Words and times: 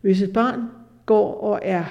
Hvis 0.00 0.22
et 0.22 0.32
barn 0.32 0.60
går 1.06 1.34
og 1.34 1.60
er 1.62 1.84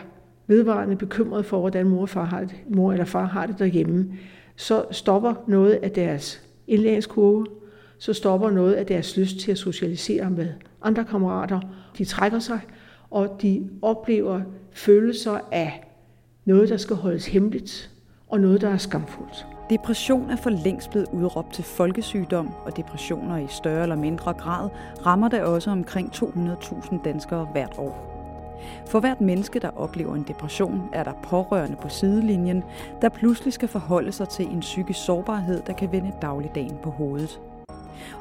vedvarende 0.48 0.96
bekymret 0.96 1.46
for, 1.46 1.60
hvordan 1.60 1.88
mor, 1.88 2.02
og 2.02 2.10
far 2.10 2.26
har 2.26 2.40
det, 2.40 2.56
mor 2.70 2.92
eller 2.92 3.06
far 3.06 3.26
har 3.26 3.46
det 3.46 3.60
derhjemme, 3.60 4.14
så 4.56 4.86
stopper 4.92 5.34
noget 5.48 5.72
af 5.72 5.92
deres 5.92 6.42
indlæringskurve, 6.68 7.46
så 7.98 8.14
stopper 8.14 8.50
noget 8.50 8.74
af 8.74 8.86
deres 8.86 9.18
lyst 9.18 9.40
til 9.40 9.52
at 9.52 9.58
socialisere 9.58 10.30
med 10.30 10.48
andre 10.82 11.06
kammerater. 11.06 11.60
De 11.98 12.06
trækker 12.06 12.40
sig, 12.40 12.60
og 13.10 13.38
de 13.42 13.70
oplever 13.82 14.42
følelser 14.72 15.40
af 15.52 15.84
noget, 16.46 16.70
der 16.70 16.78
skal 16.78 16.96
holdes 16.96 17.28
hemmeligt, 17.28 17.92
og 18.28 18.40
noget, 18.40 18.62
der 18.62 18.70
er 18.70 18.78
skamfuldt. 18.78 19.59
Depression 19.70 20.30
er 20.30 20.36
for 20.36 20.50
længst 20.50 20.90
blevet 20.90 21.08
udråbt 21.12 21.54
til 21.54 21.64
folkesygdom, 21.64 22.54
og 22.66 22.78
depressioner 22.78 23.38
i 23.38 23.48
større 23.48 23.82
eller 23.82 23.96
mindre 23.96 24.34
grad 24.34 24.70
rammer 25.06 25.28
der 25.28 25.44
også 25.44 25.72
omkring 25.72 26.12
200.000 26.16 27.04
danskere 27.04 27.48
hvert 27.52 27.76
år. 27.78 28.06
For 28.88 29.00
hvert 29.00 29.22
menneske, 29.22 29.60
der 29.60 29.70
oplever 29.76 30.16
en 30.16 30.26
depression, 30.28 30.90
er 30.94 31.04
der 31.04 31.14
pårørende 31.24 31.78
på 31.82 31.90
sidelinjen, 31.90 32.64
der 33.02 33.10
pludselig 33.10 33.54
skal 33.54 33.68
forholde 33.68 34.12
sig 34.12 34.30
til 34.30 34.46
en 34.46 34.60
psykisk 34.60 35.06
sårbarhed, 35.06 35.62
der 35.68 35.74
kan 35.74 35.92
vende 35.92 36.12
dagligdagen 36.22 36.78
på 36.84 36.90
hovedet. 36.90 37.40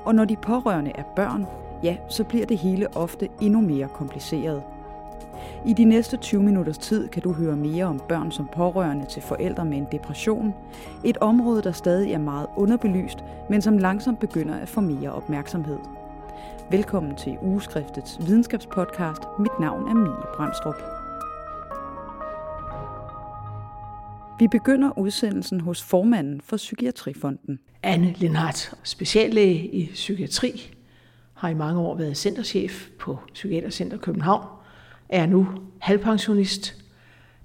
Og 0.05 0.15
når 0.15 0.25
de 0.25 0.37
pårørende 0.37 0.93
er 0.95 1.05
børn, 1.17 1.47
ja, 1.83 1.97
så 2.09 2.25
bliver 2.25 2.47
det 2.47 2.59
hele 2.59 2.97
ofte 2.97 3.29
endnu 3.41 3.61
mere 3.61 3.89
kompliceret. 3.89 4.63
I 5.67 5.73
de 5.73 5.85
næste 5.85 6.17
20 6.17 6.43
minutters 6.43 6.79
tid 6.79 7.09
kan 7.09 7.23
du 7.23 7.33
høre 7.33 7.57
mere 7.57 7.85
om 7.85 8.01
børn 8.09 8.33
som 8.33 8.49
pårørende 8.55 9.07
til 9.07 9.23
forældre 9.23 9.65
med 9.65 9.79
en 9.79 9.87
depression. 9.93 10.55
Et 11.05 11.17
område, 11.17 11.63
der 11.63 11.73
stadig 11.73 12.13
er 12.13 12.19
meget 12.19 12.47
underbelyst, 12.57 13.19
men 13.51 13.63
som 13.63 13.79
langsomt 13.79 14.21
begynder 14.21 14.55
at 14.55 14.69
få 14.69 14.81
mere 14.81 15.13
opmærksomhed. 15.13 15.79
Velkommen 16.71 17.17
til 17.17 17.39
Ugeskriftets 17.43 18.19
videnskabspodcast. 18.27 19.23
Mit 19.39 19.61
navn 19.61 19.89
er 19.89 19.95
Mie 19.95 20.37
Brandstrup. 20.37 20.83
Vi 24.39 24.49
begynder 24.49 24.99
udsendelsen 24.99 25.61
hos 25.61 25.83
formanden 25.83 26.41
for 26.41 26.57
Psykiatrifonden. 26.57 27.59
Anne 27.83 28.15
Lindhardt, 28.17 28.75
speciallæge 28.83 29.75
i 29.75 29.91
psykiatri, 29.93 30.75
har 31.35 31.49
i 31.49 31.55
mange 31.55 31.81
år 31.81 31.97
været 31.97 32.17
centerchef 32.17 32.89
på 33.01 33.19
Psykiatercenter 33.35 33.97
København, 33.97 34.58
er 35.09 35.27
nu 35.27 35.49
halvpensionist, 35.79 36.75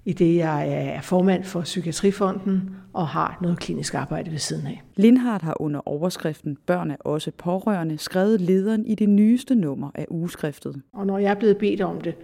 i 0.04 0.12
det 0.12 0.36
jeg 0.36 0.68
er 0.68 1.00
formand 1.00 1.44
for 1.44 1.60
Psykiatrifonden 1.60 2.70
og 2.92 3.08
har 3.08 3.38
noget 3.42 3.58
klinisk 3.58 3.94
arbejde 3.94 4.30
ved 4.30 4.38
siden 4.38 4.66
af. 4.66 4.82
Lindhardt 4.96 5.42
har 5.42 5.60
under 5.60 5.88
overskriften 5.88 6.58
Børn 6.66 6.90
er 6.90 6.96
også 7.00 7.30
pårørende 7.30 7.98
skrevet 7.98 8.40
lederen 8.40 8.86
i 8.86 8.94
det 8.94 9.08
nyeste 9.08 9.54
nummer 9.54 9.90
af 9.94 10.06
ugeskriftet. 10.10 10.82
Og 10.92 11.06
når 11.06 11.18
jeg 11.18 11.30
er 11.30 11.34
blevet 11.34 11.58
bedt 11.58 11.80
om 11.80 12.00
det, 12.00 12.14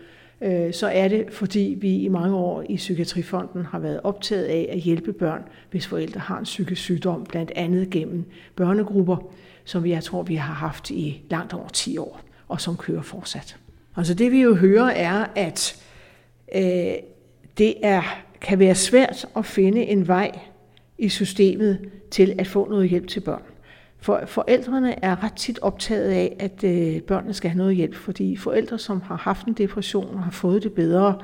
øh, 0.41 0.73
så 0.73 0.87
er 0.87 1.09
det, 1.09 1.25
fordi 1.33 1.77
vi 1.81 1.99
i 1.99 2.09
mange 2.09 2.37
år 2.37 2.65
i 2.69 2.77
Psykiatrifonden 2.77 3.65
har 3.65 3.79
været 3.79 4.01
optaget 4.05 4.45
af 4.45 4.69
at 4.73 4.79
hjælpe 4.79 5.13
børn, 5.13 5.43
hvis 5.71 5.87
forældre 5.87 6.21
har 6.21 6.39
en 6.39 6.45
psykisk 6.45 6.83
sygdom, 6.83 7.25
blandt 7.25 7.53
andet 7.57 7.91
gennem 7.91 8.25
børnegrupper, 8.57 9.17
som 9.65 9.87
jeg 9.87 10.05
tror, 10.05 10.23
vi 10.23 10.35
har 10.35 10.55
haft 10.55 10.91
i 10.91 11.23
langt 11.31 11.55
over 11.55 11.69
10 11.69 11.99
år, 11.99 12.21
og 12.49 12.61
som 12.61 12.77
kører 12.77 13.03
fortsat. 13.03 13.57
Altså 13.97 14.15
det 14.15 14.33
vi 14.33 14.43
jo 14.43 14.55
hører 14.55 14.91
er, 14.91 15.27
at 15.35 15.83
øh, 16.55 16.93
det 17.59 17.75
er, 17.83 18.03
kan 18.41 18.59
være 18.59 18.75
svært 18.75 19.27
at 19.37 19.47
finde 19.47 19.83
en 19.83 20.09
vej 20.09 20.39
i 20.99 21.09
systemet 21.09 21.91
til 22.11 22.35
at 22.39 22.47
få 22.47 22.69
noget 22.69 22.89
hjælp 22.89 23.09
til 23.09 23.21
børn. 23.21 23.43
For 23.99 24.23
forældrene 24.27 25.05
er 25.05 25.25
ret 25.25 25.33
tit 25.33 25.59
optaget 25.63 26.11
af, 26.11 26.37
at 26.39 26.65
øh, 26.65 27.03
børnene 27.03 27.35
skal 27.35 27.51
have 27.51 27.59
noget 27.59 27.77
hjælp, 27.77 27.95
fordi 27.95 28.37
forældre, 28.37 28.79
som 28.79 29.01
har 29.01 29.17
haft 29.17 29.47
en 29.47 29.53
depression 29.53 30.15
og 30.15 30.23
har 30.23 30.31
fået 30.31 30.63
det 30.63 30.73
bedre, 30.73 31.19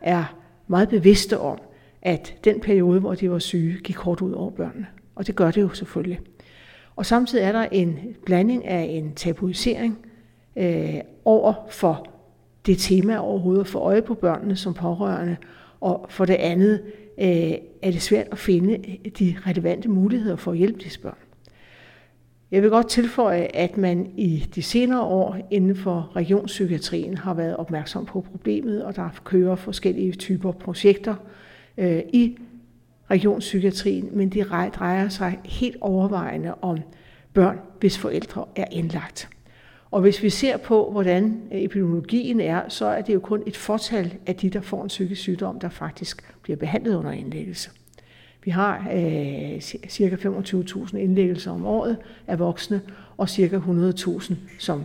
er 0.00 0.36
meget 0.66 0.88
bevidste 0.88 1.38
om, 1.38 1.58
at 2.02 2.34
den 2.44 2.60
periode, 2.60 3.00
hvor 3.00 3.14
de 3.14 3.30
var 3.30 3.38
syge, 3.38 3.78
gik 3.84 3.96
kort 3.96 4.20
ud 4.20 4.32
over 4.32 4.50
børnene. 4.50 4.86
Og 5.14 5.26
det 5.26 5.36
gør 5.36 5.50
det 5.50 5.60
jo 5.60 5.68
selvfølgelig. 5.68 6.20
Og 6.96 7.06
samtidig 7.06 7.44
er 7.44 7.52
der 7.52 7.66
en 7.72 7.98
blanding 8.26 8.66
af 8.66 8.82
en 8.82 9.14
tabuisering 9.14 9.98
øh, 10.56 10.94
over 11.24 11.54
for 11.70 12.06
det 12.66 12.78
tema 12.78 13.16
overhovedet 13.16 13.60
at 13.60 13.66
få 13.66 13.78
øje 13.78 14.02
på 14.02 14.14
børnene 14.14 14.56
som 14.56 14.74
pårørende, 14.74 15.36
og 15.80 16.06
for 16.08 16.24
det 16.24 16.34
andet 16.34 16.82
øh, 17.18 17.52
er 17.82 17.90
det 17.90 18.02
svært 18.02 18.26
at 18.32 18.38
finde 18.38 18.98
de 19.18 19.36
relevante 19.46 19.88
muligheder 19.88 20.36
for 20.36 20.50
at 20.50 20.58
hjælpe 20.58 20.80
disse 20.80 21.00
børn. 21.00 21.16
Jeg 22.50 22.62
vil 22.62 22.70
godt 22.70 22.88
tilføje, 22.88 23.48
at 23.54 23.76
man 23.76 24.12
i 24.16 24.46
de 24.54 24.62
senere 24.62 25.00
år 25.00 25.36
inden 25.50 25.76
for 25.76 26.12
regionspsykiatrien 26.16 27.16
har 27.16 27.34
været 27.34 27.56
opmærksom 27.56 28.06
på 28.06 28.20
problemet, 28.20 28.84
og 28.84 28.96
der 28.96 29.08
kører 29.24 29.56
forskellige 29.56 30.12
typer 30.12 30.52
projekter 30.52 31.14
øh, 31.78 32.02
i 32.12 32.38
regionspsykiatrien, 33.10 34.08
men 34.12 34.28
de 34.28 34.44
drejer 34.74 35.08
sig 35.08 35.38
helt 35.44 35.76
overvejende 35.80 36.54
om 36.54 36.78
børn, 37.32 37.58
hvis 37.80 37.98
forældre 37.98 38.44
er 38.56 38.64
indlagt. 38.70 39.28
Og 39.90 40.00
hvis 40.00 40.22
vi 40.22 40.30
ser 40.30 40.56
på, 40.56 40.90
hvordan 40.90 41.42
øh, 41.52 41.60
epidemiologien 41.60 42.40
er, 42.40 42.68
så 42.68 42.86
er 42.86 43.02
det 43.02 43.14
jo 43.14 43.20
kun 43.20 43.42
et 43.46 43.56
fortal 43.56 44.14
af 44.26 44.36
de, 44.36 44.50
der 44.50 44.60
får 44.60 44.82
en 44.82 44.88
psykisk 44.88 45.20
sygdom, 45.20 45.60
der 45.60 45.68
faktisk 45.68 46.34
bliver 46.42 46.56
behandlet 46.56 46.94
under 46.94 47.10
indlæggelse. 47.10 47.70
Vi 48.44 48.50
har 48.50 48.88
øh, 48.94 49.60
ca. 49.60 50.16
25.000 50.16 50.96
indlæggelser 50.96 51.50
om 51.50 51.66
året 51.66 51.96
af 52.26 52.38
voksne, 52.38 52.80
og 53.16 53.28
ca. 53.28 53.58
100.000, 53.58 54.34
som 54.58 54.84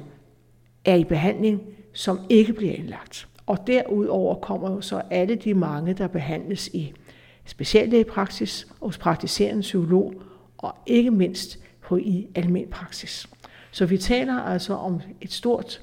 er 0.85 0.95
i 0.95 1.03
behandling, 1.03 1.61
som 1.93 2.19
ikke 2.29 2.53
bliver 2.53 2.73
indlagt. 2.73 3.27
Og 3.45 3.67
derudover 3.67 4.35
kommer 4.35 4.71
jo 4.71 4.81
så 4.81 5.01
alle 5.11 5.35
de 5.35 5.53
mange, 5.53 5.93
der 5.93 6.07
behandles 6.07 6.67
i 6.67 6.93
speciallægepraksis, 7.45 8.67
hos 8.81 8.97
praktiserende 8.97 9.61
psykolog, 9.61 10.13
og 10.57 10.75
ikke 10.85 11.11
mindst 11.11 11.59
på 11.81 11.97
i 11.97 12.27
almen 12.35 12.67
praksis. 12.71 13.27
Så 13.73 13.85
vi 13.85 13.97
taler 13.97 14.33
altså 14.33 14.73
om 14.73 15.01
et 15.21 15.31
stort 15.31 15.81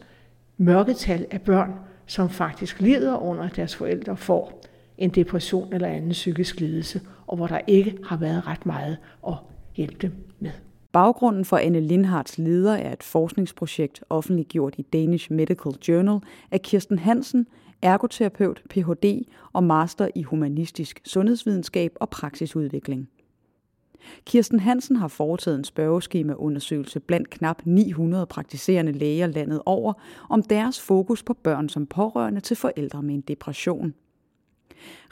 mørketal 0.56 1.26
af 1.30 1.42
børn, 1.42 1.74
som 2.06 2.30
faktisk 2.30 2.80
lider 2.80 3.16
under, 3.16 3.42
at 3.42 3.56
deres 3.56 3.76
forældre 3.76 4.16
får 4.16 4.62
en 4.98 5.10
depression 5.10 5.72
eller 5.72 5.88
anden 5.88 6.10
psykisk 6.10 6.60
lidelse, 6.60 7.00
og 7.26 7.36
hvor 7.36 7.46
der 7.46 7.60
ikke 7.66 7.98
har 8.04 8.16
været 8.16 8.46
ret 8.46 8.66
meget 8.66 8.96
at 9.26 9.34
hjælpe 9.76 9.96
dem 10.02 10.12
med. 10.40 10.50
Baggrunden 10.92 11.44
for 11.44 11.56
Anne 11.56 11.80
Lindhards 11.80 12.38
leder 12.38 12.74
er 12.74 12.92
et 12.92 13.02
forskningsprojekt 13.02 14.04
offentliggjort 14.10 14.74
i 14.78 14.82
Danish 14.82 15.32
Medical 15.32 15.72
Journal 15.88 16.20
af 16.50 16.62
Kirsten 16.62 16.98
Hansen, 16.98 17.46
ergoterapeut, 17.82 18.62
Ph.D. 18.70 19.24
og 19.52 19.64
master 19.64 20.08
i 20.14 20.22
humanistisk 20.22 21.00
sundhedsvidenskab 21.04 21.92
og 22.00 22.10
praksisudvikling. 22.10 23.08
Kirsten 24.24 24.60
Hansen 24.60 24.96
har 24.96 25.08
foretaget 25.08 25.58
en 25.58 25.64
spørgeskemaundersøgelse 25.64 27.00
blandt 27.00 27.30
knap 27.30 27.62
900 27.64 28.26
praktiserende 28.26 28.92
læger 28.92 29.26
landet 29.26 29.62
over 29.66 29.92
om 30.28 30.42
deres 30.42 30.80
fokus 30.80 31.22
på 31.22 31.34
børn 31.34 31.68
som 31.68 31.86
pårørende 31.86 32.40
til 32.40 32.56
forældre 32.56 33.02
med 33.02 33.14
en 33.14 33.20
depression. 33.20 33.94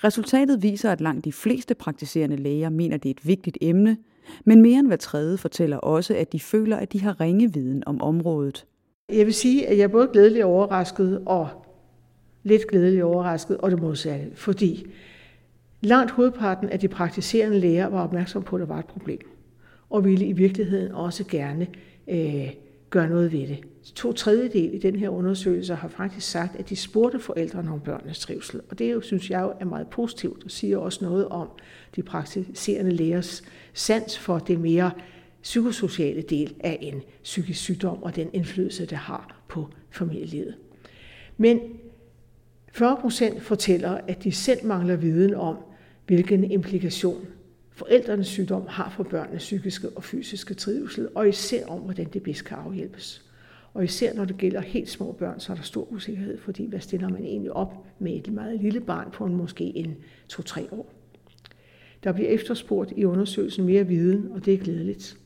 Resultatet 0.04 0.62
viser, 0.62 0.93
at 0.93 1.00
langt 1.00 1.25
de 1.25 1.32
fleste 1.32 1.75
praktiserende 1.75 2.37
læger 2.37 2.71
mener, 2.71 2.97
det 2.97 3.09
er 3.09 3.15
et 3.15 3.26
vigtigt 3.26 3.59
emne, 3.60 3.97
men 4.44 4.62
mere 4.62 4.78
end 4.78 4.87
hver 4.87 4.97
tredje 4.97 5.38
fortæller 5.38 5.76
også, 5.76 6.15
at 6.15 6.32
de 6.32 6.41
føler, 6.41 6.76
at 6.76 6.93
de 6.93 7.00
har 7.00 7.20
ringe 7.20 7.53
viden 7.53 7.82
om 7.87 8.03
området. 8.03 8.66
Jeg 9.12 9.26
vil 9.26 9.34
sige, 9.34 9.66
at 9.66 9.78
jeg 9.78 9.84
er 9.84 9.88
både 9.88 10.09
glædelig 10.12 10.44
overrasket 10.44 11.22
og 11.26 11.49
lidt 12.43 12.66
glædelig 12.66 13.05
overrasket, 13.05 13.56
og 13.56 13.70
det 13.70 13.82
modsatte, 13.82 14.26
fordi 14.34 14.87
Langt 15.81 16.11
hovedparten 16.11 16.69
af 16.69 16.81
de 16.81 16.89
praktiserende 16.89 17.61
læger 17.61 17.87
var 17.87 18.03
opmærksom 18.03 18.43
på, 18.43 18.56
at 18.56 18.61
der 18.61 18.66
var 18.66 18.78
et 18.78 18.87
problem, 18.87 19.31
og 19.91 20.05
ville 20.05 20.27
i 20.27 20.33
virkeligheden 20.33 20.93
også 20.93 21.25
gerne 21.25 21.66
øh, 22.09 22.50
gøre 22.91 23.09
noget 23.09 23.33
ved 23.33 23.49
det. 23.49 23.59
To 23.94 24.12
tredjedel 24.12 24.75
i 24.75 24.78
den 24.78 24.97
her 24.97 25.09
undersøgelse 25.09 25.75
har 25.75 25.88
faktisk 25.88 26.31
sagt, 26.31 26.56
at 26.56 26.69
de 26.69 26.77
spurgte 26.77 27.19
forældrene 27.19 27.71
om 27.72 27.81
børnenes 27.81 28.19
trivsel. 28.19 28.61
Og 28.70 28.79
det 28.79 28.93
jo, 28.93 29.00
synes 29.00 29.31
jeg 29.31 29.41
jo 29.43 29.53
er 29.61 29.64
meget 29.64 29.87
positivt 29.87 30.44
og 30.44 30.50
siger 30.50 30.79
også 30.79 31.05
noget 31.05 31.29
om 31.29 31.49
de 31.97 32.03
praktiserende 32.03 32.91
lægers 32.91 33.43
sans 33.75 34.19
for 34.19 34.38
det 34.38 34.61
mere 34.61 34.91
psykosociale 35.43 36.23
del 36.23 36.55
af 36.61 36.79
en 36.81 37.03
psykisk 37.23 37.61
sygdom 37.61 38.03
og 38.03 38.17
den 38.17 38.31
indflydelse, 38.32 38.87
det 38.87 38.99
har 38.99 39.43
på 39.49 39.69
familielivet. 39.91 40.55
Men 41.37 41.61
40 42.73 42.97
procent 43.00 43.43
fortæller, 43.43 44.00
at 44.08 44.25
de 44.25 44.32
selv 44.32 44.67
mangler 44.67 44.97
viden 44.97 45.35
om, 45.35 45.56
hvilken 46.08 46.50
implikation 46.50 47.26
forældrenes 47.70 48.26
sygdom 48.26 48.66
har 48.69 48.90
for 48.96 49.02
børnenes 49.02 49.43
psykiske 49.43 49.88
og 49.88 50.05
fysiske 50.05 50.55
trivsel, 50.55 51.08
og 51.14 51.28
især 51.28 51.66
om, 51.66 51.81
hvordan 51.81 52.06
det 52.12 52.22
bedst 52.22 52.44
kan 52.44 52.56
afhjælpes. 52.56 53.25
Og 53.75 53.84
især 53.84 54.14
når 54.14 54.25
det 54.25 54.37
gælder 54.38 54.60
helt 54.60 54.88
små 54.88 55.12
børn, 55.12 55.40
så 55.40 55.52
er 55.52 55.56
der 55.56 55.62
stor 55.62 55.93
usikkerhed, 55.93 56.38
fordi 56.38 56.66
hvad 56.66 56.81
stiller 56.81 57.08
man 57.08 57.25
egentlig 57.25 57.52
op 57.52 57.87
med 57.99 58.16
et 58.16 58.32
meget 58.32 58.60
lille 58.60 58.81
barn 58.81 59.10
på 59.12 59.25
en 59.25 59.37
måske 59.37 59.64
en 59.64 59.96
2-3 60.32 60.75
år. 60.75 60.93
Der 62.05 62.12
bliver 62.12 62.28
efterspurgt 62.28 62.93
i 62.96 63.05
undersøgelsen 63.05 63.64
mere 63.64 63.87
viden, 63.87 64.28
og 64.32 64.44
det 64.44 64.55
er 64.55 64.58
glædeligt. 64.58 65.19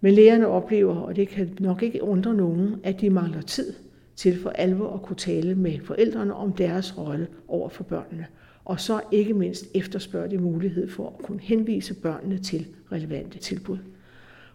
Men 0.00 0.14
lægerne 0.14 0.46
oplever, 0.46 0.94
og 0.94 1.16
det 1.16 1.28
kan 1.28 1.56
nok 1.60 1.82
ikke 1.82 2.02
undre 2.02 2.34
nogen, 2.34 2.74
at 2.82 3.00
de 3.00 3.10
mangler 3.10 3.40
tid 3.40 3.72
til 4.16 4.40
for 4.40 4.50
alvor 4.50 4.94
at 4.94 5.02
kunne 5.02 5.16
tale 5.16 5.54
med 5.54 5.80
forældrene 5.80 6.34
om 6.34 6.52
deres 6.52 6.98
rolle 6.98 7.26
over 7.48 7.68
for 7.68 7.84
børnene. 7.84 8.26
Og 8.64 8.80
så 8.80 9.00
ikke 9.12 9.34
mindst 9.34 9.66
efterspørge 9.74 10.30
de 10.30 10.38
mulighed 10.38 10.88
for 10.88 11.06
at 11.06 11.24
kunne 11.24 11.40
henvise 11.40 11.94
børnene 11.94 12.38
til 12.38 12.66
relevante 12.92 13.38
tilbud. 13.38 13.78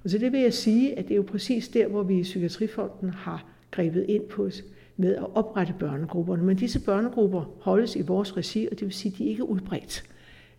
Og 0.04 0.10
så 0.10 0.18
det 0.18 0.32
vil 0.32 0.40
jeg 0.40 0.54
sige, 0.54 1.00
at 1.00 1.06
det 1.06 1.12
er 1.12 1.16
jo 1.16 1.26
præcis 1.28 1.68
der, 1.68 1.88
hvor 1.88 2.04
vi 2.04 2.20
i 2.20 2.24
Psykiatrifonden 2.24 3.10
har 3.10 3.46
grebet 3.72 4.06
ind 4.10 4.24
på 4.24 4.50
med 4.98 5.16
at 5.16 5.36
oprette 5.36 5.74
børnegrupperne. 5.80 6.44
Men 6.44 6.58
disse 6.58 6.80
børnegrupper 6.86 7.56
holdes 7.60 7.96
i 7.96 8.02
vores 8.02 8.38
regi, 8.38 8.68
og 8.72 8.80
det 8.80 8.82
vil 8.82 8.94
sige, 8.94 9.12
at 9.14 9.18
de 9.18 9.26
ikke 9.26 9.42
er 9.42 9.46
udbredt 9.46 10.04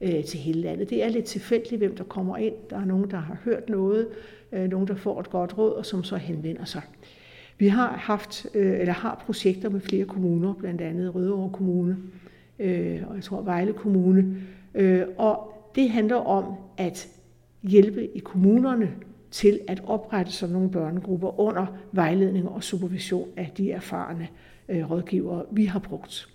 øh, 0.01 0.25
til 0.25 0.39
hele 0.39 0.61
landet. 0.61 0.91
Det 0.91 1.05
er 1.05 1.09
lidt 1.09 1.25
tilfældigt, 1.25 1.79
hvem 1.79 1.97
der 1.97 2.05
kommer 2.05 2.37
ind. 2.37 2.55
Der 2.71 2.77
er 2.77 2.85
nogen, 2.85 3.11
der 3.11 3.17
har 3.17 3.39
hørt 3.45 3.69
noget, 3.69 4.09
øh, 4.53 4.71
nogen, 4.71 4.89
der 4.89 4.95
får 4.95 5.21
et 5.21 5.31
godt 5.31 5.59
råd, 5.59 5.73
og 5.73 5.87
som 5.87 6.05
så 6.05 6.17
henvender 6.17 6.65
sig. 6.65 6.83
Vi 7.59 7.69
har 7.69 7.97
haft, 7.97 8.47
øh, 8.55 8.81
eller 8.81 8.93
har 8.93 9.23
projekter 9.27 9.69
med 9.69 9.81
flere 9.81 10.05
kommuner, 10.05 10.55
blandt 10.55 10.81
andet 10.81 11.15
Rødovre 11.15 11.51
Kommune, 11.53 11.97
øh, 12.61 13.03
og 13.07 13.15
jeg 13.15 13.25
tror 13.25 13.43
Vejle 13.43 13.73
Kommune. 13.73 14.37
Øh, 14.75 15.03
og 15.19 15.55
det 15.75 15.91
handler 15.91 16.17
om 16.17 16.55
at 16.77 17.09
hjælpe 17.63 18.17
i 18.17 18.19
kommunerne 18.19 18.91
til 19.31 19.61
at 19.69 19.83
oprette 19.87 20.33
sådan 20.33 20.53
nogle 20.53 20.71
børnegrupper 20.71 21.41
under 21.41 21.67
vejledning 21.93 22.49
og 22.49 22.65
supervision 22.65 23.29
af 23.37 23.53
de 23.57 23.73
erfarne 23.73 24.29
øh, 24.69 24.91
rådgivere, 24.91 25.45
vi 25.53 25.65
har 25.65 25.79
brugt. 25.79 26.29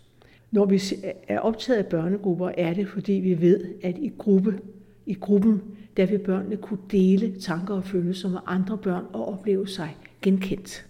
Når 0.51 0.66
vi 0.66 0.81
er 1.27 1.39
optaget 1.39 1.80
af 1.80 1.86
børnegrupper, 1.86 2.51
er 2.57 2.74
det, 2.74 2.88
fordi 2.88 3.13
vi 3.13 3.42
ved, 3.42 3.66
at 3.83 3.98
i, 3.98 4.12
gruppe, 4.18 4.60
i 5.06 5.13
gruppen, 5.13 5.62
der 5.98 6.06
vil 6.06 6.18
børnene 6.18 6.57
kunne 6.57 6.80
dele 6.92 7.39
tanker 7.39 7.74
og 7.74 7.83
følelser 7.83 8.30
med 8.30 8.39
andre 8.45 8.77
børn 8.77 9.06
og 9.13 9.27
opleve 9.27 9.68
sig 9.68 9.98
genkendt. 10.22 10.86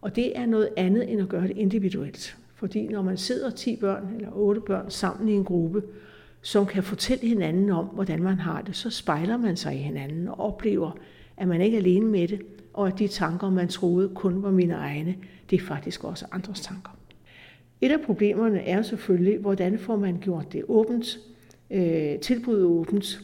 Og 0.00 0.16
det 0.16 0.38
er 0.38 0.46
noget 0.46 0.68
andet 0.76 1.12
end 1.12 1.20
at 1.20 1.28
gøre 1.28 1.48
det 1.48 1.56
individuelt. 1.56 2.36
Fordi 2.58 2.88
når 2.88 3.02
man 3.02 3.16
sidder 3.16 3.50
10 3.50 3.76
børn 3.76 4.14
eller 4.16 4.30
8 4.32 4.60
børn 4.60 4.90
sammen 4.90 5.28
i 5.28 5.32
en 5.32 5.44
gruppe, 5.44 5.82
som 6.42 6.66
kan 6.66 6.82
fortælle 6.82 7.28
hinanden 7.28 7.70
om, 7.70 7.86
hvordan 7.86 8.22
man 8.22 8.38
har 8.38 8.62
det, 8.62 8.76
så 8.76 8.90
spejler 8.90 9.36
man 9.36 9.56
sig 9.56 9.74
i 9.74 9.78
hinanden 9.78 10.28
og 10.28 10.40
oplever, 10.40 10.90
at 11.36 11.48
man 11.48 11.60
ikke 11.60 11.76
er 11.76 11.80
alene 11.80 12.06
med 12.06 12.28
det, 12.28 12.40
og 12.74 12.88
at 12.88 12.98
de 12.98 13.08
tanker, 13.08 13.50
man 13.50 13.68
troede 13.68 14.08
kun 14.08 14.42
var 14.42 14.50
mine 14.50 14.74
egne, 14.74 15.16
det 15.50 15.60
er 15.60 15.64
faktisk 15.64 16.04
også 16.04 16.26
andres 16.32 16.60
tanker. 16.60 16.90
Et 17.80 17.92
af 17.92 18.00
problemerne 18.00 18.60
er 18.60 18.82
selvfølgelig, 18.82 19.38
hvordan 19.38 19.78
får 19.78 19.96
man 19.96 20.18
gjort 20.20 20.52
det 20.52 20.64
åbent, 20.68 21.18
øh, 21.70 22.18
tilbuddet 22.18 22.64
åbent, 22.64 23.20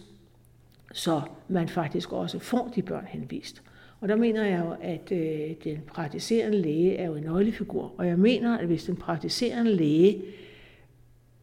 så 0.93 1.21
man 1.49 1.69
faktisk 1.69 2.13
også 2.13 2.39
får 2.39 2.73
de 2.75 2.83
børn 2.83 3.05
henvist. 3.09 3.63
Og 4.05 4.09
der 4.09 4.17
mener 4.17 4.45
jeg 4.45 4.65
jo, 4.65 4.75
at 4.83 5.13
øh, 5.13 5.55
den 5.65 5.81
praktiserende 5.87 6.59
læge 6.59 6.97
er 6.97 7.07
jo 7.07 7.15
en 7.15 7.25
nøglefigur. 7.25 7.93
Og 7.99 8.07
jeg 8.07 8.19
mener, 8.19 8.59
at 8.59 8.67
hvis 8.67 8.85
den 8.85 8.97
praktiserende 8.97 9.75
læge 9.75 10.23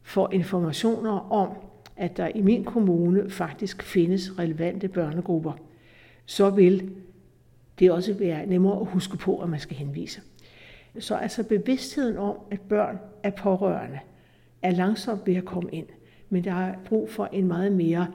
får 0.02 0.32
informationer 0.32 1.32
om, 1.32 1.50
at 1.98 2.18
der 2.18 2.28
i 2.36 2.42
min 2.42 2.64
kommune 2.64 3.30
faktisk 3.30 3.84
findes 3.84 4.40
relevante 4.40 4.88
børnegrupper, 4.88 5.54
så 6.26 6.50
vil 6.50 6.92
det 7.80 7.92
også 7.92 8.14
være 8.14 8.46
nemmere 8.46 8.80
at 8.80 8.86
huske 8.86 9.18
på, 9.18 9.40
at 9.40 9.50
man 9.50 9.60
skal 9.60 9.78
henvise. 9.78 10.22
Så 11.00 11.16
altså 11.16 11.44
bevidstheden 11.44 12.18
om, 12.18 12.36
at 12.52 12.62
børn 12.62 13.00
er 13.24 13.32
pårørende, 13.32 14.00
er 14.62 14.72
langsomt 14.72 15.28
ved 15.28 15.36
at 15.36 15.46
komme 15.46 15.70
ind. 15.72 15.88
Men 16.30 16.44
der 16.44 16.54
er 16.54 16.76
brug 16.86 17.10
for 17.10 17.26
en 17.26 17.48
meget 17.48 17.72
mere 17.72 18.08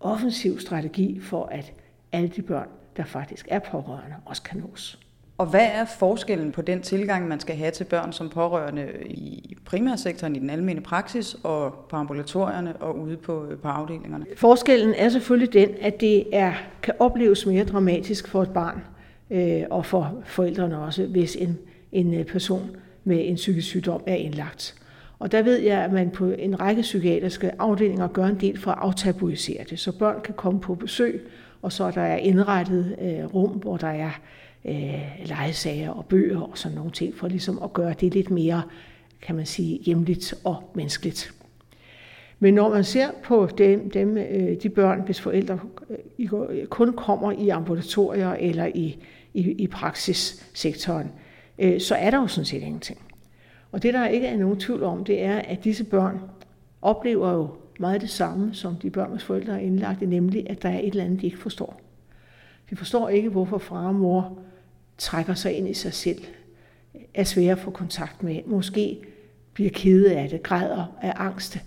offensiv 0.00 0.58
strategi 0.58 1.20
for, 1.20 1.44
at 1.44 1.72
alle 2.12 2.28
de 2.28 2.42
børn 2.42 2.68
der 3.00 3.06
faktisk 3.06 3.48
er 3.50 3.58
pårørende, 3.58 4.16
også 4.24 4.42
kan 4.42 4.58
nås. 4.58 4.98
Og 5.38 5.46
hvad 5.46 5.68
er 5.72 5.84
forskellen 5.84 6.52
på 6.52 6.62
den 6.62 6.82
tilgang, 6.82 7.28
man 7.28 7.40
skal 7.40 7.56
have 7.56 7.70
til 7.70 7.84
børn 7.84 8.12
som 8.12 8.28
pårørende 8.28 8.88
i 9.04 9.56
primærsektoren, 9.64 10.36
i 10.36 10.38
den 10.38 10.50
almene 10.50 10.80
praksis, 10.80 11.36
og 11.42 11.74
på 11.88 11.96
ambulatorierne 11.96 12.76
og 12.76 12.98
ude 12.98 13.16
på, 13.16 13.46
på 13.62 13.68
afdelingerne? 13.68 14.26
Forskellen 14.36 14.94
er 14.94 15.08
selvfølgelig 15.08 15.52
den, 15.52 15.68
at 15.80 16.00
det 16.00 16.36
er, 16.36 16.52
kan 16.82 16.94
opleves 16.98 17.46
mere 17.46 17.64
dramatisk 17.64 18.28
for 18.28 18.42
et 18.42 18.50
barn, 18.50 18.82
øh, 19.30 19.62
og 19.70 19.86
for 19.86 20.22
forældrene 20.24 20.78
også, 20.78 21.06
hvis 21.06 21.36
en, 21.36 21.58
en 21.92 22.14
øh, 22.14 22.24
person 22.24 22.76
med 23.04 23.28
en 23.28 23.34
psykisk 23.34 23.68
sygdom 23.68 24.02
er 24.06 24.14
indlagt. 24.14 24.74
Og 25.18 25.32
der 25.32 25.42
ved 25.42 25.58
jeg, 25.58 25.78
at 25.78 25.92
man 25.92 26.10
på 26.10 26.26
en 26.26 26.60
række 26.60 26.82
psykiatriske 26.82 27.60
afdelinger 27.60 28.08
gør 28.08 28.24
en 28.24 28.40
del 28.40 28.58
for 28.58 28.70
at 28.70 28.78
aftabuisere 28.80 29.64
det, 29.70 29.78
så 29.78 29.98
børn 29.98 30.20
kan 30.24 30.34
komme 30.34 30.60
på 30.60 30.74
besøg 30.74 31.26
og 31.62 31.72
så 31.72 31.90
der 31.90 32.00
er 32.00 32.16
der 32.16 32.16
indrettet 32.16 32.96
øh, 33.00 33.34
rum, 33.34 33.50
hvor 33.50 33.76
der 33.76 33.88
er 33.88 34.10
øh, 34.64 35.26
legesager 35.26 35.90
og 35.90 36.06
bøger 36.06 36.40
og 36.40 36.58
sådan 36.58 36.76
nogle 36.76 36.90
ting, 36.90 37.14
for 37.14 37.28
ligesom 37.28 37.62
at 37.62 37.72
gøre 37.72 37.94
det 38.00 38.14
lidt 38.14 38.30
mere, 38.30 38.62
kan 39.22 39.36
man 39.36 39.46
sige, 39.46 39.78
hjemligt 39.78 40.34
og 40.44 40.70
menneskeligt. 40.74 41.34
Men 42.38 42.54
når 42.54 42.68
man 42.68 42.84
ser 42.84 43.08
på 43.24 43.48
dem, 43.58 43.90
dem 43.90 44.16
øh, 44.16 44.62
de 44.62 44.68
børn, 44.68 45.00
hvis 45.00 45.20
forældre 45.20 45.58
øh, 46.18 46.66
kun 46.66 46.92
kommer 46.92 47.32
i 47.32 47.48
ambulatorier 47.48 48.30
eller 48.30 48.66
i, 48.66 48.98
i, 49.34 49.40
i 49.50 49.66
praksissektoren, 49.66 51.12
øh, 51.58 51.80
så 51.80 51.94
er 51.94 52.10
der 52.10 52.18
jo 52.18 52.26
sådan 52.26 52.44
set 52.44 52.62
ingenting. 52.62 52.98
Og 53.72 53.82
det, 53.82 53.94
der 53.94 54.06
ikke 54.06 54.26
er 54.26 54.36
nogen 54.36 54.60
tvivl 54.60 54.82
om, 54.82 55.04
det 55.04 55.22
er, 55.22 55.38
at 55.38 55.64
disse 55.64 55.84
børn 55.84 56.20
oplever 56.82 57.32
jo 57.32 57.48
meget 57.80 58.00
det 58.00 58.10
samme, 58.10 58.54
som 58.54 58.76
de 58.76 58.90
børns 58.90 59.24
forældre 59.24 59.52
har 59.52 59.60
indlagt, 59.60 60.08
nemlig 60.08 60.50
at 60.50 60.62
der 60.62 60.68
er 60.68 60.78
et 60.78 60.86
eller 60.88 61.04
andet, 61.04 61.20
de 61.20 61.26
ikke 61.26 61.38
forstår. 61.38 61.80
De 62.70 62.76
forstår 62.76 63.08
ikke, 63.08 63.28
hvorfor 63.28 63.58
far 63.58 63.86
og 63.86 63.94
mor 63.94 64.38
trækker 64.98 65.34
sig 65.34 65.52
ind 65.52 65.68
i 65.68 65.74
sig 65.74 65.92
selv, 65.92 66.24
er 67.14 67.24
svære 67.24 67.52
at 67.52 67.58
få 67.58 67.70
kontakt 67.70 68.22
med, 68.22 68.40
måske 68.46 69.00
bliver 69.52 69.70
kede 69.70 70.16
af 70.16 70.28
det, 70.28 70.42
græder 70.42 70.96
af 71.02 71.12
angst. 71.16 71.58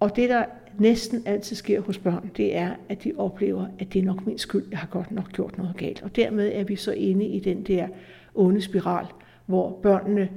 Og 0.00 0.16
det, 0.16 0.28
der 0.28 0.44
næsten 0.78 1.22
altid 1.26 1.56
sker 1.56 1.80
hos 1.80 1.98
børn, 1.98 2.30
det 2.36 2.56
er, 2.56 2.74
at 2.88 3.04
de 3.04 3.12
oplever, 3.16 3.66
at 3.78 3.92
det 3.92 3.98
er 3.98 4.04
nok 4.04 4.26
min 4.26 4.38
skyld, 4.38 4.64
jeg 4.70 4.78
har 4.78 4.88
godt 4.88 5.10
nok 5.10 5.32
gjort 5.32 5.58
noget 5.58 5.76
galt. 5.76 6.02
Og 6.02 6.16
dermed 6.16 6.52
er 6.54 6.64
vi 6.64 6.76
så 6.76 6.92
inde 6.92 7.26
i 7.26 7.40
den 7.40 7.62
der 7.62 7.88
onde 8.34 8.60
spiral, 8.60 9.06
hvor 9.46 9.78
børnene 9.82 10.28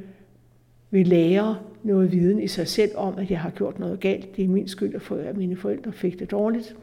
vil 0.92 1.08
lære 1.08 1.58
noget 1.84 2.12
viden 2.12 2.42
i 2.42 2.48
sig 2.48 2.68
selv 2.68 2.92
om, 2.96 3.18
at 3.18 3.32
jeg 3.32 3.40
har 3.40 3.50
gjort 3.50 3.80
noget 3.80 4.00
galt. 4.00 4.36
Det 4.36 4.44
er 4.44 4.48
min 4.48 4.68
skyld, 4.68 5.12
at 5.12 5.38
mine 5.38 5.56
forældre 5.56 5.92
fik 5.92 6.20
det 6.20 6.32
dårligt. 6.32 6.76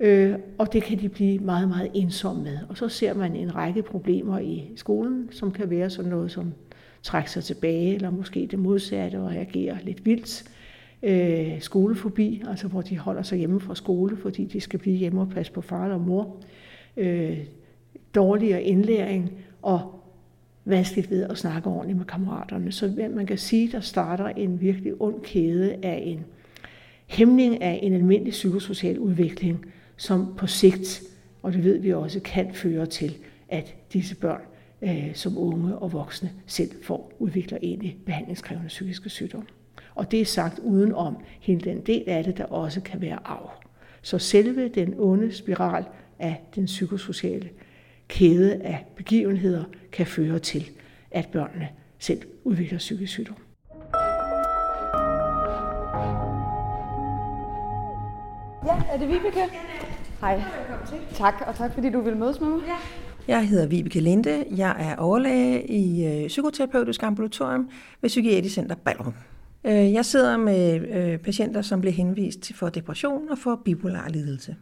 Øh, 0.00 0.34
og 0.58 0.72
det 0.72 0.82
kan 0.82 0.98
de 0.98 1.08
blive 1.08 1.38
meget, 1.38 1.68
meget 1.68 1.90
ensomme 1.94 2.42
med. 2.42 2.58
Og 2.68 2.76
så 2.76 2.88
ser 2.88 3.14
man 3.14 3.36
en 3.36 3.54
række 3.54 3.82
problemer 3.82 4.38
i 4.38 4.70
skolen, 4.76 5.28
som 5.30 5.52
kan 5.52 5.70
være 5.70 5.90
sådan 5.90 6.10
noget 6.10 6.30
som 6.30 6.52
trække 7.02 7.30
sig 7.30 7.44
tilbage, 7.44 7.94
eller 7.94 8.10
måske 8.10 8.48
det 8.50 8.58
modsatte 8.58 9.16
og 9.16 9.30
reagere 9.30 9.78
lidt 9.82 10.06
vildt. 10.06 10.44
Øh, 11.02 11.60
skolefobi, 11.60 12.42
altså 12.48 12.68
hvor 12.68 12.80
de 12.80 12.98
holder 12.98 13.22
sig 13.22 13.38
hjemme 13.38 13.60
fra 13.60 13.74
skole, 13.74 14.16
fordi 14.16 14.44
de 14.44 14.60
skal 14.60 14.78
blive 14.78 14.96
hjemme 14.96 15.20
og 15.20 15.28
passe 15.28 15.52
på 15.52 15.60
far 15.60 15.92
og 15.92 16.00
mor. 16.00 16.36
Øh, 16.96 17.38
dårligere 18.14 18.62
indlæring 18.62 19.32
og 19.62 19.99
vanskeligt 20.64 21.10
ved 21.10 21.22
at 21.22 21.38
snakke 21.38 21.68
ordentligt 21.68 21.98
med 21.98 22.06
kammeraterne. 22.06 22.72
Så 22.72 23.08
man 23.10 23.26
kan 23.26 23.38
sige, 23.38 23.72
der 23.72 23.80
starter 23.80 24.26
en 24.26 24.60
virkelig 24.60 24.92
ond 25.00 25.20
kæde 25.22 25.76
af 25.82 26.02
en 26.06 26.24
hæmning 27.06 27.62
af 27.62 27.80
en 27.82 27.92
almindelig 27.92 28.30
psykosocial 28.30 28.98
udvikling, 28.98 29.66
som 29.96 30.34
på 30.36 30.46
sigt, 30.46 31.02
og 31.42 31.52
det 31.52 31.64
ved 31.64 31.78
vi 31.78 31.92
også, 31.92 32.20
kan 32.20 32.54
føre 32.54 32.86
til, 32.86 33.16
at 33.48 33.74
disse 33.92 34.16
børn 34.16 34.40
øh, 34.82 35.14
som 35.14 35.38
unge 35.38 35.78
og 35.78 35.92
voksne 35.92 36.30
selv 36.46 36.70
får 36.82 37.12
udvikler 37.18 37.58
egentlig 37.62 37.96
behandlingskrævende 38.06 38.68
psykiske 38.68 39.08
sygdomme. 39.08 39.46
Og 39.94 40.10
det 40.10 40.20
er 40.20 40.24
sagt 40.24 40.58
uden 40.58 40.94
om 40.94 41.16
hele 41.40 41.60
den 41.60 41.80
del 41.80 42.04
af 42.06 42.24
det, 42.24 42.38
der 42.38 42.44
også 42.44 42.80
kan 42.80 43.00
være 43.00 43.18
arv. 43.24 43.50
Så 44.02 44.18
selve 44.18 44.68
den 44.68 44.94
onde 44.98 45.32
spiral 45.32 45.84
af 46.18 46.42
den 46.54 46.64
psykosociale 46.64 47.48
kæde 48.10 48.54
af 48.62 48.86
begivenheder 48.96 49.64
kan 49.92 50.06
føre 50.06 50.38
til, 50.38 50.70
at 51.10 51.28
børnene 51.32 51.68
selv 51.98 52.22
udvikler 52.44 52.78
psykisk 52.78 53.12
sygdom. 53.12 53.36
Ja, 58.66 58.82
er 58.92 58.98
det 58.98 59.08
Vibeke? 59.08 59.40
Hej. 60.20 60.42
Tak, 61.14 61.34
og 61.46 61.54
tak 61.54 61.74
fordi 61.74 61.90
du 61.90 62.00
vil 62.00 62.16
mødes 62.16 62.40
med 62.40 62.48
mig. 62.48 62.60
Ja. 62.66 62.76
Jeg 63.28 63.48
hedder 63.48 63.66
Vibeke 63.66 64.00
Linde. 64.00 64.44
Jeg 64.56 64.76
er 64.78 64.96
overlæge 64.96 65.70
i 65.70 66.06
øh, 66.06 66.28
psykoterapeutisk 66.28 67.02
ambulatorium 67.02 67.70
ved 68.00 68.10
Psykiatrisk 68.10 68.54
Center 68.54 68.74
Ballerup. 68.74 69.14
Øh, 69.64 69.92
jeg 69.92 70.04
sidder 70.04 70.36
med 70.36 70.80
øh, 70.88 71.18
patienter, 71.18 71.62
som 71.62 71.80
bliver 71.80 71.94
henvist 71.94 72.52
for 72.54 72.68
depression 72.68 73.28
og 73.30 73.38
for 73.38 73.62
bipolar 73.64 74.08
lidelse. 74.08 74.56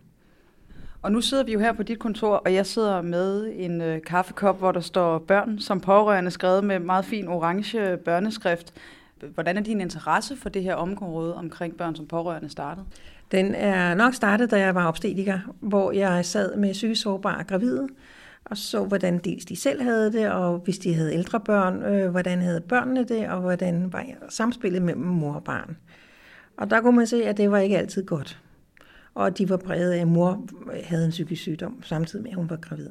Og 1.02 1.12
nu 1.12 1.20
sidder 1.20 1.44
vi 1.44 1.52
jo 1.52 1.58
her 1.58 1.72
på 1.72 1.82
dit 1.82 1.98
kontor, 1.98 2.36
og 2.36 2.54
jeg 2.54 2.66
sidder 2.66 3.02
med 3.02 3.52
en 3.56 3.80
øh, 3.80 4.02
kaffekop, 4.02 4.58
hvor 4.58 4.72
der 4.72 4.80
står 4.80 5.18
børn 5.18 5.58
som 5.58 5.80
pårørende 5.80 6.30
skrevet 6.30 6.64
med 6.64 6.78
meget 6.78 7.04
fin 7.04 7.28
orange 7.28 7.96
børneskrift. 7.96 8.74
Hvordan 9.34 9.56
er 9.56 9.60
din 9.60 9.80
interesse 9.80 10.36
for 10.36 10.48
det 10.48 10.62
her 10.62 10.74
område 10.74 11.36
omkring 11.36 11.76
børn 11.76 11.96
som 11.96 12.06
pårørende 12.06 12.48
startet? 12.48 12.84
Den 13.32 13.54
er 13.54 13.94
nok 13.94 14.14
startet, 14.14 14.50
da 14.50 14.58
jeg 14.58 14.74
var 14.74 14.88
obstetiker, 14.88 15.38
hvor 15.60 15.92
jeg 15.92 16.24
sad 16.24 16.56
med 16.56 16.72
psykisk 16.72 17.02
sårbare 17.02 17.44
gravide, 17.44 17.88
og 18.44 18.56
så, 18.56 18.84
hvordan 18.84 19.18
dels 19.18 19.44
de 19.44 19.56
selv 19.56 19.82
havde 19.82 20.12
det, 20.12 20.30
og 20.30 20.58
hvis 20.58 20.78
de 20.78 20.94
havde 20.94 21.14
ældre 21.14 21.40
børn, 21.40 21.82
øh, 21.82 22.10
hvordan 22.10 22.42
havde 22.42 22.60
børnene 22.60 23.04
det, 23.04 23.28
og 23.28 23.40
hvordan 23.40 23.92
var 23.92 24.04
samspillet 24.28 24.82
mellem 24.82 25.04
mor 25.04 25.34
og 25.34 25.44
barn. 25.44 25.76
Og 26.56 26.70
der 26.70 26.80
kunne 26.80 26.96
man 26.96 27.06
se, 27.06 27.24
at 27.24 27.36
det 27.36 27.50
var 27.50 27.58
ikke 27.58 27.78
altid 27.78 28.04
godt. 28.06 28.38
Og 29.18 29.38
de 29.38 29.48
var 29.48 29.56
præget 29.56 29.92
af, 29.92 30.00
at 30.00 30.08
mor 30.08 30.44
havde 30.84 31.04
en 31.04 31.10
psykisk 31.10 31.42
sygdom, 31.42 31.82
samtidig 31.82 32.22
med, 32.22 32.30
at 32.30 32.36
hun 32.36 32.50
var 32.50 32.56
gravid. 32.56 32.88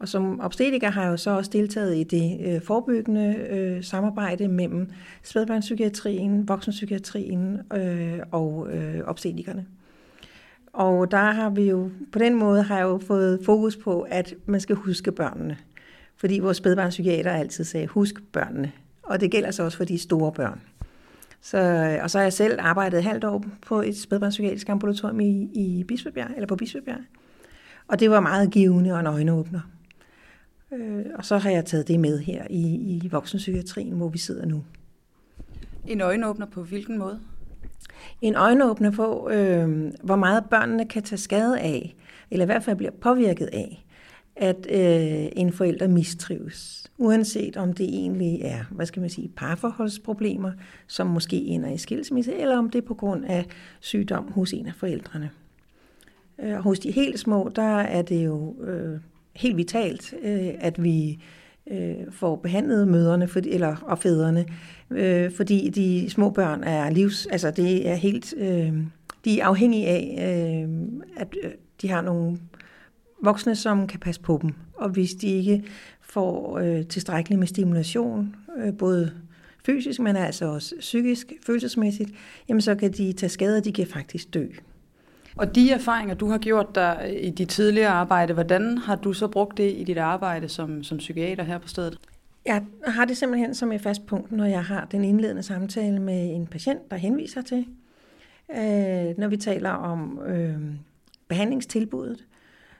Og 0.00 0.08
som 0.08 0.40
obstetriker 0.40 0.90
har 0.90 1.02
jeg 1.02 1.10
jo 1.10 1.16
så 1.16 1.30
også 1.30 1.50
deltaget 1.52 1.96
i 1.96 2.02
det 2.02 2.40
øh, 2.46 2.62
forebyggende 2.62 3.34
øh, 3.50 3.84
samarbejde 3.84 4.48
mellem 4.48 4.88
spædbørnspsykiatrien, 5.22 6.48
voksenpsykiatrien 6.48 7.60
øh, 7.74 8.18
og 8.30 8.68
øh, 8.72 9.00
obstetrikerne. 9.04 9.66
Og 10.72 11.10
der 11.10 11.32
har 11.32 11.50
vi 11.50 11.62
jo, 11.62 11.90
på 12.12 12.18
den 12.18 12.34
måde 12.34 12.62
har 12.62 12.76
jeg 12.76 12.84
jo 12.84 12.98
fået 13.06 13.40
fokus 13.44 13.76
på, 13.76 14.00
at 14.00 14.34
man 14.46 14.60
skal 14.60 14.76
huske 14.76 15.12
børnene. 15.12 15.56
Fordi 16.16 16.38
vores 16.38 16.56
spædbarnspsykiater 16.56 17.30
altid 17.30 17.64
sagde, 17.64 17.86
husk 17.86 18.14
børnene. 18.32 18.72
Og 19.02 19.20
det 19.20 19.30
gælder 19.30 19.50
så 19.50 19.62
også 19.62 19.76
for 19.76 19.84
de 19.84 19.98
store 19.98 20.32
børn. 20.32 20.60
Så, 21.42 21.58
og 22.02 22.10
så 22.10 22.18
har 22.18 22.22
jeg 22.22 22.32
selv 22.32 22.58
arbejdet 22.60 23.02
halvt 23.02 23.24
år 23.24 23.44
på 23.66 23.82
et 23.82 23.96
spædbarnspsykiatrisk 23.96 24.68
ambulatorium 24.68 25.20
i, 25.20 25.48
i 25.54 25.84
Bispebjerg, 25.88 26.30
eller 26.34 26.46
på 26.46 26.56
Bispebjerg. 26.56 27.00
Og 27.88 28.00
det 28.00 28.10
var 28.10 28.20
meget 28.20 28.50
givende 28.50 28.92
og 28.92 29.00
en 29.00 29.06
øjenåbner. 29.06 29.60
Øh, 30.72 31.04
og 31.14 31.24
så 31.24 31.38
har 31.38 31.50
jeg 31.50 31.64
taget 31.64 31.88
det 31.88 32.00
med 32.00 32.18
her 32.18 32.46
i, 32.50 32.98
i 33.04 33.08
voksenpsykiatrien, 33.08 33.92
hvor 33.92 34.08
vi 34.08 34.18
sidder 34.18 34.46
nu. 34.46 34.64
En 35.86 36.00
øjenåbner 36.00 36.46
på 36.46 36.62
hvilken 36.62 36.98
måde? 36.98 37.20
En 38.20 38.34
øjenåbner 38.34 38.90
på, 38.90 39.30
øh, 39.30 39.92
hvor 40.02 40.16
meget 40.16 40.44
børnene 40.50 40.88
kan 40.88 41.02
tage 41.02 41.18
skade 41.18 41.60
af, 41.60 41.94
eller 42.30 42.44
i 42.44 42.46
hvert 42.46 42.62
fald 42.62 42.76
bliver 42.76 42.92
påvirket 43.00 43.46
af, 43.52 43.84
at 44.36 44.66
øh, 44.70 45.28
en 45.36 45.52
forælder 45.52 45.88
mistrives. 45.88 46.79
Uanset 47.00 47.56
om 47.56 47.72
det 47.72 47.88
egentlig 47.88 48.40
er, 48.42 48.64
hvad 48.70 48.86
skal 48.86 49.00
man 49.00 49.10
sige, 49.10 49.28
parforholdsproblemer, 49.36 50.52
som 50.86 51.06
måske 51.06 51.36
ender 51.36 51.70
i 51.70 51.78
skilsmisse, 51.78 52.34
eller 52.34 52.58
om 52.58 52.70
det 52.70 52.78
er 52.82 52.86
på 52.86 52.94
grund 52.94 53.24
af 53.24 53.46
sygdom 53.80 54.32
hos 54.32 54.52
en 54.52 54.66
af 54.66 54.74
forældrene. 54.74 55.30
Øh, 56.42 56.56
og 56.56 56.62
hos 56.62 56.78
de 56.78 56.90
helt 56.90 57.18
små, 57.18 57.50
der 57.56 57.78
er 57.78 58.02
det 58.02 58.24
jo 58.24 58.54
øh, 58.62 59.00
helt 59.36 59.56
vitalt, 59.56 60.14
øh, 60.22 60.48
at 60.58 60.82
vi 60.82 61.22
øh, 61.70 61.94
får 62.10 62.36
behandlet 62.36 62.88
møderne 62.88 63.28
for, 63.28 63.40
eller, 63.44 63.76
og 63.76 63.98
fædrene, 63.98 64.46
øh, 64.90 65.32
fordi 65.32 65.70
de 65.70 66.10
små 66.10 66.30
børn 66.30 66.62
er 66.64 66.90
livs, 66.90 67.26
altså 67.26 67.50
det 67.50 67.88
er 67.88 67.94
helt, 67.94 68.34
øh, 68.36 68.74
de 69.24 69.40
er 69.40 69.46
afhængige 69.46 69.86
af, 69.86 70.16
øh, 70.18 70.68
at 71.16 71.34
øh, 71.44 71.50
de 71.82 71.88
har 71.88 72.02
nogle 72.02 72.38
voksne, 73.22 73.56
som 73.56 73.86
kan 73.86 74.00
passe 74.00 74.20
på 74.20 74.38
dem. 74.42 74.50
Og 74.74 74.88
hvis 74.88 75.14
de 75.14 75.26
ikke 75.26 75.62
får 76.12 76.58
øh, 76.58 76.86
tilstrækkeligt 76.86 77.38
med 77.38 77.46
stimulation, 77.46 78.36
øh, 78.58 78.76
både 78.76 79.12
fysisk, 79.66 80.00
men 80.00 80.16
altså 80.16 80.46
også 80.46 80.74
psykisk, 80.80 81.32
følelsesmæssigt, 81.46 82.10
jamen 82.48 82.60
så 82.60 82.74
kan 82.74 82.92
de 82.92 83.12
tage 83.12 83.30
skade, 83.30 83.56
og 83.56 83.64
de 83.64 83.72
kan 83.72 83.86
faktisk 83.86 84.34
dø. 84.34 84.46
Og 85.36 85.54
de 85.54 85.70
erfaringer, 85.70 86.14
du 86.14 86.28
har 86.28 86.38
gjort 86.38 86.74
der 86.74 87.04
i 87.04 87.30
dit 87.30 87.48
tidligere 87.48 87.90
arbejde, 87.90 88.34
hvordan 88.34 88.78
har 88.78 88.96
du 88.96 89.12
så 89.12 89.28
brugt 89.28 89.56
det 89.56 89.72
i 89.76 89.84
dit 89.84 89.98
arbejde 89.98 90.48
som, 90.48 90.82
som 90.82 90.98
psykiater 90.98 91.44
her 91.44 91.58
på 91.58 91.68
stedet? 91.68 91.98
Jeg 92.44 92.62
har 92.86 93.04
det 93.04 93.16
simpelthen 93.16 93.54
som 93.54 93.72
et 93.72 93.80
fast 93.80 94.06
punkt, 94.06 94.32
når 94.32 94.44
jeg 94.44 94.64
har 94.64 94.84
den 94.92 95.04
indledende 95.04 95.42
samtale 95.42 96.00
med 96.00 96.34
en 96.34 96.46
patient, 96.46 96.90
der 96.90 96.96
henviser 96.96 97.42
til. 97.42 97.66
Øh, 98.50 99.18
når 99.18 99.28
vi 99.28 99.36
taler 99.36 99.70
om 99.70 100.20
øh, 100.26 100.56
behandlingstilbuddet, 101.28 102.24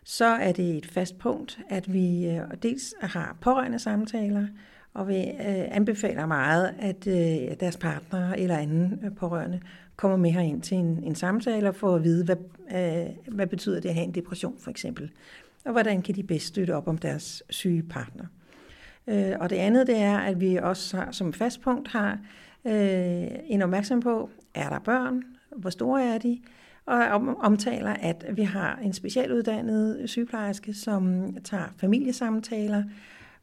så 0.05 0.25
er 0.25 0.53
det 0.53 0.77
et 0.77 0.87
fast 0.87 1.19
punkt, 1.19 1.61
at 1.69 1.93
vi 1.93 2.27
øh, 2.29 2.41
dels 2.63 2.95
har 3.01 3.37
pårørende 3.41 3.79
samtaler, 3.79 4.47
og 4.95 5.09
vi 5.09 5.15
øh, 5.15 5.77
anbefaler 5.77 6.27
meget, 6.27 6.75
at 6.79 7.07
øh, 7.07 7.57
deres 7.61 7.77
partner 7.77 8.35
eller 8.35 8.59
anden 8.59 9.01
øh, 9.05 9.15
pårørende 9.15 9.61
kommer 9.97 10.17
med 10.17 10.31
her 10.31 10.41
ind 10.41 10.63
til 10.63 10.77
en, 10.77 11.03
en 11.05 11.15
samtale 11.15 11.69
og 11.69 11.75
får 11.75 11.97
at 11.97 12.05
vide, 12.05 12.25
hvad, 12.25 12.37
øh, 12.75 13.35
hvad 13.35 13.47
betyder 13.47 13.81
det 13.81 13.89
at 13.89 13.95
have 13.95 14.07
en 14.07 14.15
depression 14.15 14.55
for 14.59 14.71
eksempel, 14.71 15.11
og 15.65 15.73
hvordan 15.73 16.03
kan 16.03 16.15
de 16.15 16.23
bedst 16.23 16.47
støtte 16.47 16.77
op 16.77 16.89
om 16.89 16.99
deres 16.99 17.43
syge 17.51 17.83
partner. 17.83 18.25
Øh, 19.07 19.33
og 19.41 19.51
det 19.51 19.57
andet 19.57 19.87
det 19.87 19.97
er, 19.97 20.19
at 20.19 20.41
vi 20.41 20.57
også 20.57 20.97
har, 20.97 21.11
som 21.11 21.33
fastpunkt 21.33 21.89
har 21.89 22.19
øh, 22.65 23.29
en 23.45 23.63
opmærksom 23.63 24.01
på, 24.01 24.31
er 24.55 24.69
der 24.69 24.79
børn, 24.79 25.25
hvor 25.57 25.71
store 25.71 26.05
er 26.05 26.19
de, 26.19 26.41
og 26.91 27.37
omtaler, 27.41 27.93
at 28.01 28.25
vi 28.33 28.43
har 28.43 28.79
en 28.83 28.93
specialuddannet 28.93 30.11
sygeplejerske, 30.11 30.75
som 30.75 31.35
tager 31.45 31.65
familiesamtaler, 31.77 32.83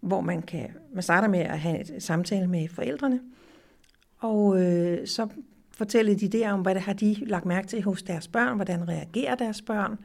hvor 0.02 0.22
man 0.22 0.42
kan 0.42 0.70
man 0.94 1.04
starter 1.04 1.28
med 1.28 1.40
at 1.40 1.60
have 1.60 1.80
et 1.80 2.04
samtale 2.04 2.48
med 2.48 2.68
forældrene, 2.68 3.20
og 4.20 4.62
øh, 4.64 5.08
så 5.08 5.28
fortæller 5.72 6.16
de 6.16 6.28
der 6.28 6.52
om, 6.52 6.62
hvad 6.62 6.76
det 6.76 6.82
har 6.82 6.94
de 6.94 7.16
lagt 7.26 7.46
mærke 7.46 7.68
til 7.68 7.84
hos 7.84 8.04
deres 8.04 8.28
børn, 8.28 8.56
hvordan 8.56 8.88
reagerer 8.88 9.36
deres 9.36 9.62
børn. 9.62 9.98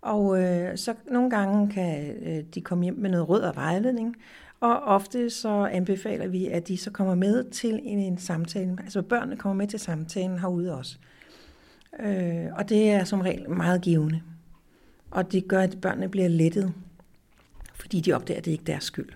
Og 0.00 0.42
øh, 0.42 0.76
så 0.78 0.94
nogle 1.10 1.30
gange 1.30 1.70
kan 1.70 2.16
øh, 2.22 2.44
de 2.54 2.60
komme 2.60 2.84
hjem 2.84 2.94
med 2.98 3.10
noget 3.10 3.28
råd 3.28 3.40
og 3.40 3.56
vejledning, 3.56 4.16
og 4.60 4.82
ofte 4.82 5.30
så 5.30 5.48
anbefaler 5.48 6.26
vi, 6.26 6.46
at 6.46 6.68
de 6.68 6.76
så 6.76 6.90
kommer 6.90 7.14
med 7.14 7.50
til 7.50 7.80
en, 7.82 7.98
en 7.98 8.18
samtale. 8.18 8.76
Altså 8.82 9.02
børnene 9.02 9.36
kommer 9.36 9.54
med 9.54 9.66
til 9.66 9.80
samtalen 9.80 10.38
herude 10.38 10.78
også. 10.78 10.98
Øh, 11.00 11.11
Øh, 12.00 12.46
og 12.58 12.68
det 12.68 12.90
er 12.90 13.04
som 13.04 13.20
regel 13.20 13.50
meget 13.50 13.82
givende. 13.82 14.22
Og 15.10 15.32
det 15.32 15.48
gør, 15.48 15.60
at 15.60 15.78
børnene 15.82 16.08
bliver 16.08 16.28
lettet, 16.28 16.72
fordi 17.74 18.00
de 18.00 18.12
opdager, 18.12 18.38
at 18.38 18.44
det 18.44 18.50
ikke 18.50 18.62
er 18.62 18.66
deres 18.66 18.84
skyld, 18.84 19.10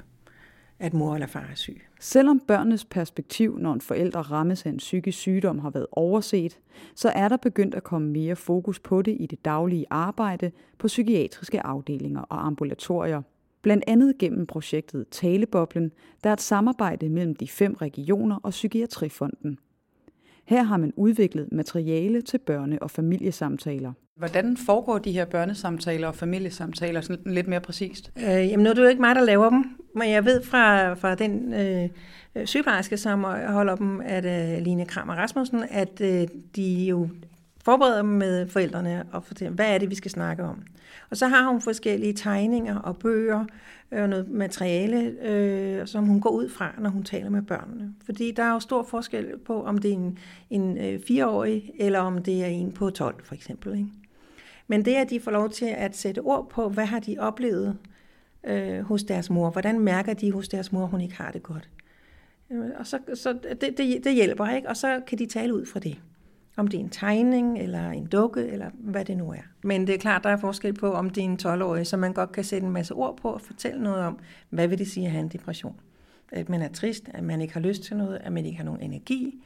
at 0.78 0.94
mor 0.94 1.14
eller 1.14 1.26
far 1.26 1.48
er 1.50 1.54
syg. 1.54 1.82
Selvom 2.00 2.40
børnenes 2.40 2.84
perspektiv, 2.84 3.58
når 3.58 3.72
en 3.72 3.80
forælder 3.80 4.32
rammes 4.32 4.66
af 4.66 4.70
en 4.70 4.76
psykisk 4.76 5.18
sygdom, 5.18 5.58
har 5.58 5.70
været 5.70 5.86
overset, 5.92 6.58
så 6.94 7.08
er 7.08 7.28
der 7.28 7.36
begyndt 7.36 7.74
at 7.74 7.82
komme 7.82 8.08
mere 8.08 8.36
fokus 8.36 8.80
på 8.80 9.02
det 9.02 9.16
i 9.20 9.26
det 9.26 9.44
daglige 9.44 9.86
arbejde 9.90 10.50
på 10.78 10.86
psykiatriske 10.86 11.66
afdelinger 11.66 12.20
og 12.20 12.46
ambulatorier. 12.46 13.22
Blandt 13.62 13.84
andet 13.86 14.18
gennem 14.18 14.46
projektet 14.46 15.06
Taleboblen, 15.10 15.92
der 16.24 16.30
er 16.30 16.34
et 16.34 16.40
samarbejde 16.40 17.08
mellem 17.08 17.36
de 17.36 17.48
fem 17.48 17.74
regioner 17.74 18.36
og 18.42 18.50
Psykiatrifonden. 18.50 19.58
Her 20.46 20.62
har 20.62 20.76
man 20.76 20.92
udviklet 20.96 21.48
materiale 21.52 22.22
til 22.22 22.38
børne- 22.50 22.78
og 22.80 22.90
familiesamtaler. 22.90 23.92
Hvordan 24.16 24.56
foregår 24.56 24.98
de 24.98 25.12
her 25.12 25.24
børnesamtaler 25.24 26.08
og 26.08 26.14
familiesamtaler 26.14 27.00
sådan 27.00 27.32
lidt 27.32 27.48
mere 27.48 27.60
præcist? 27.60 28.12
Øh, 28.18 28.24
jamen 28.24 28.64
nu 28.64 28.70
er 28.70 28.74
det 28.74 28.82
jo 28.82 28.88
ikke 28.88 29.00
mig, 29.00 29.14
der 29.14 29.24
laver 29.24 29.50
dem, 29.50 29.64
men 29.94 30.10
jeg 30.10 30.24
ved 30.24 30.42
fra, 30.42 30.94
fra 30.94 31.14
den 31.14 31.54
øh, 31.54 31.88
sygeplejerske, 32.44 32.96
som 32.96 33.24
holder 33.48 33.76
dem, 33.76 34.00
at 34.00 34.24
øh, 34.24 34.64
Line 34.64 34.86
Kramer 34.86 35.14
Rasmussen, 35.14 35.64
at 35.70 36.00
øh, 36.00 36.28
de 36.56 36.84
jo 36.84 37.08
forbereder 37.66 37.96
dem 37.96 38.06
med 38.06 38.48
forældrene 38.48 39.04
og 39.12 39.24
fortæller, 39.24 39.54
hvad 39.54 39.74
er 39.74 39.78
det, 39.78 39.90
vi 39.90 39.94
skal 39.94 40.10
snakke 40.10 40.42
om. 40.42 40.62
Og 41.10 41.16
så 41.16 41.28
har 41.28 41.48
hun 41.48 41.60
forskellige 41.60 42.12
tegninger 42.12 42.78
og 42.78 42.96
bøger 42.96 43.44
øh, 43.92 44.02
og 44.02 44.08
noget 44.08 44.28
materiale, 44.28 45.14
øh, 45.22 45.86
som 45.86 46.04
hun 46.04 46.20
går 46.20 46.30
ud 46.30 46.48
fra, 46.48 46.74
når 46.78 46.90
hun 46.90 47.02
taler 47.02 47.30
med 47.30 47.42
børnene. 47.42 47.94
Fordi 48.04 48.30
der 48.30 48.42
er 48.42 48.52
jo 48.52 48.60
stor 48.60 48.82
forskel 48.82 49.38
på, 49.38 49.64
om 49.64 49.78
det 49.78 49.90
er 49.90 49.94
en, 49.94 50.18
en 50.50 50.78
øh, 50.78 51.00
fireårig, 51.00 51.70
eller 51.78 51.98
om 51.98 52.22
det 52.22 52.44
er 52.44 52.46
en 52.46 52.72
på 52.72 52.90
12 52.90 53.24
for 53.24 53.34
eksempel. 53.34 53.72
Ikke? 53.72 53.90
Men 54.66 54.84
det, 54.84 54.94
at 54.94 55.10
de 55.10 55.20
får 55.20 55.30
lov 55.30 55.50
til 55.50 55.66
at 55.76 55.96
sætte 55.96 56.20
ord 56.20 56.50
på, 56.50 56.68
hvad 56.68 56.86
har 56.86 57.00
de 57.00 57.16
oplevet 57.18 57.76
øh, 58.44 58.80
hos 58.80 59.04
deres 59.04 59.30
mor, 59.30 59.50
hvordan 59.50 59.80
mærker 59.80 60.14
de 60.14 60.32
hos 60.32 60.48
deres 60.48 60.72
mor, 60.72 60.86
hun 60.86 61.00
ikke 61.00 61.16
har 61.16 61.30
det 61.30 61.42
godt. 61.42 61.68
Øh, 62.50 62.70
og 62.78 62.86
så, 62.86 62.98
så 63.14 63.38
det, 63.60 63.78
det, 63.78 64.04
det 64.04 64.14
hjælper, 64.14 64.48
ikke? 64.48 64.68
Og 64.68 64.76
så 64.76 65.00
kan 65.06 65.18
de 65.18 65.26
tale 65.26 65.54
ud 65.54 65.66
fra 65.66 65.80
det. 65.80 65.98
Om 66.56 66.68
det 66.68 66.80
er 66.80 66.84
en 66.84 66.90
tegning, 66.90 67.58
eller 67.58 67.90
en 67.90 68.06
dukke, 68.06 68.46
eller 68.46 68.70
hvad 68.74 69.04
det 69.04 69.16
nu 69.16 69.30
er. 69.30 69.42
Men 69.62 69.86
det 69.86 69.94
er 69.94 69.98
klart, 69.98 70.24
der 70.24 70.30
er 70.30 70.36
forskel 70.36 70.72
på, 70.72 70.92
om 70.92 71.10
det 71.10 71.20
er 71.20 71.24
en 71.24 71.38
12-årig, 71.42 71.86
så 71.86 71.96
man 71.96 72.12
godt 72.12 72.32
kan 72.32 72.44
sætte 72.44 72.66
en 72.66 72.72
masse 72.72 72.94
ord 72.94 73.16
på 73.16 73.30
og 73.30 73.40
fortælle 73.40 73.82
noget 73.82 74.00
om, 74.00 74.18
hvad 74.50 74.68
vil 74.68 74.78
det 74.78 74.88
sige 74.88 75.06
at 75.06 75.12
have 75.12 75.22
en 75.22 75.28
depression. 75.28 75.80
At 76.32 76.48
man 76.48 76.62
er 76.62 76.68
trist, 76.68 77.04
at 77.14 77.24
man 77.24 77.40
ikke 77.40 77.54
har 77.54 77.60
lyst 77.60 77.82
til 77.82 77.96
noget, 77.96 78.18
at 78.24 78.32
man 78.32 78.46
ikke 78.46 78.56
har 78.56 78.64
nogen 78.64 78.80
energi, 78.80 79.42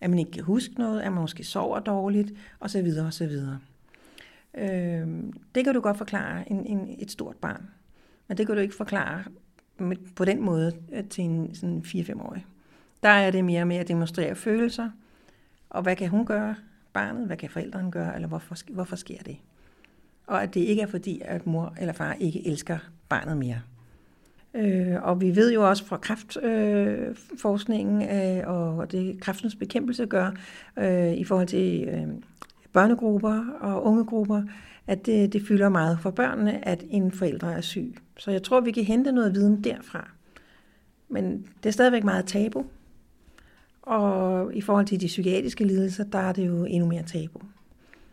at 0.00 0.10
man 0.10 0.18
ikke 0.18 0.30
kan 0.30 0.44
huske 0.44 0.74
noget, 0.78 1.00
at 1.00 1.12
man 1.12 1.20
måske 1.20 1.44
sover 1.44 1.78
dårligt, 1.78 2.32
osv. 2.60 2.88
osv. 3.06 3.32
Øh, 4.54 5.08
det 5.54 5.64
kan 5.64 5.74
du 5.74 5.80
godt 5.80 5.98
forklare 5.98 6.52
en, 6.52 6.66
en, 6.66 6.96
et 6.98 7.10
stort 7.10 7.36
barn. 7.36 7.62
Men 8.28 8.38
det 8.38 8.46
kan 8.46 8.54
du 8.54 8.60
ikke 8.60 8.74
forklare 8.74 9.24
med, 9.78 9.96
på 10.16 10.24
den 10.24 10.42
måde 10.42 10.72
øh, 10.92 11.04
til 11.04 11.24
en 11.24 11.54
sådan 11.54 11.82
4-5-årig. 11.86 12.46
Der 13.02 13.08
er 13.08 13.30
det 13.30 13.44
mere 13.44 13.64
med 13.64 13.76
at 13.76 13.88
demonstrere 13.88 14.34
følelser, 14.34 14.90
og 15.70 15.82
hvad 15.82 15.96
kan 15.96 16.08
hun 16.08 16.26
gøre, 16.26 16.54
barnet, 16.92 17.26
hvad 17.26 17.36
kan 17.36 17.50
forældrene 17.50 17.90
gøre, 17.90 18.14
eller 18.14 18.28
hvorfor, 18.28 18.56
hvorfor 18.70 18.96
sker 18.96 19.18
det? 19.18 19.36
Og 20.26 20.42
at 20.42 20.54
det 20.54 20.60
ikke 20.60 20.82
er 20.82 20.86
fordi, 20.86 21.20
at 21.24 21.46
mor 21.46 21.74
eller 21.80 21.92
far 21.92 22.12
ikke 22.12 22.48
elsker 22.48 22.78
barnet 23.08 23.36
mere. 23.36 23.60
Øh, 24.54 25.02
og 25.02 25.20
vi 25.20 25.36
ved 25.36 25.52
jo 25.52 25.68
også 25.68 25.84
fra 25.84 25.96
kraftforskningen 25.96 28.02
øh, 28.02 28.38
øh, 28.38 28.48
og 28.48 28.92
det 28.92 29.20
kræftens 29.20 29.54
bekæmpelse 29.54 30.06
gør 30.06 30.30
øh, 30.78 31.12
i 31.12 31.24
forhold 31.24 31.46
til 31.46 31.88
øh, 31.88 32.06
børnegrupper 32.72 33.44
og 33.60 33.84
ungegrupper, 33.84 34.42
at 34.86 35.06
det, 35.06 35.32
det 35.32 35.42
fylder 35.48 35.68
meget 35.68 35.98
for 36.00 36.10
børnene, 36.10 36.68
at 36.68 36.84
en 36.90 37.12
forælder 37.12 37.48
er 37.48 37.60
syg. 37.60 37.96
Så 38.16 38.30
jeg 38.30 38.42
tror, 38.42 38.60
vi 38.60 38.70
kan 38.70 38.84
hente 38.84 39.12
noget 39.12 39.34
viden 39.34 39.64
derfra. 39.64 40.10
Men 41.08 41.46
det 41.62 41.68
er 41.68 41.72
stadigvæk 41.72 42.04
meget 42.04 42.24
tabu. 42.24 42.64
Og 43.88 44.54
i 44.54 44.60
forhold 44.60 44.86
til 44.86 45.00
de 45.00 45.06
psykiatriske 45.06 45.64
lidelser, 45.64 46.04
der 46.04 46.18
er 46.18 46.32
det 46.32 46.46
jo 46.46 46.64
endnu 46.64 46.88
mere 46.88 47.02
tabu. 47.02 47.40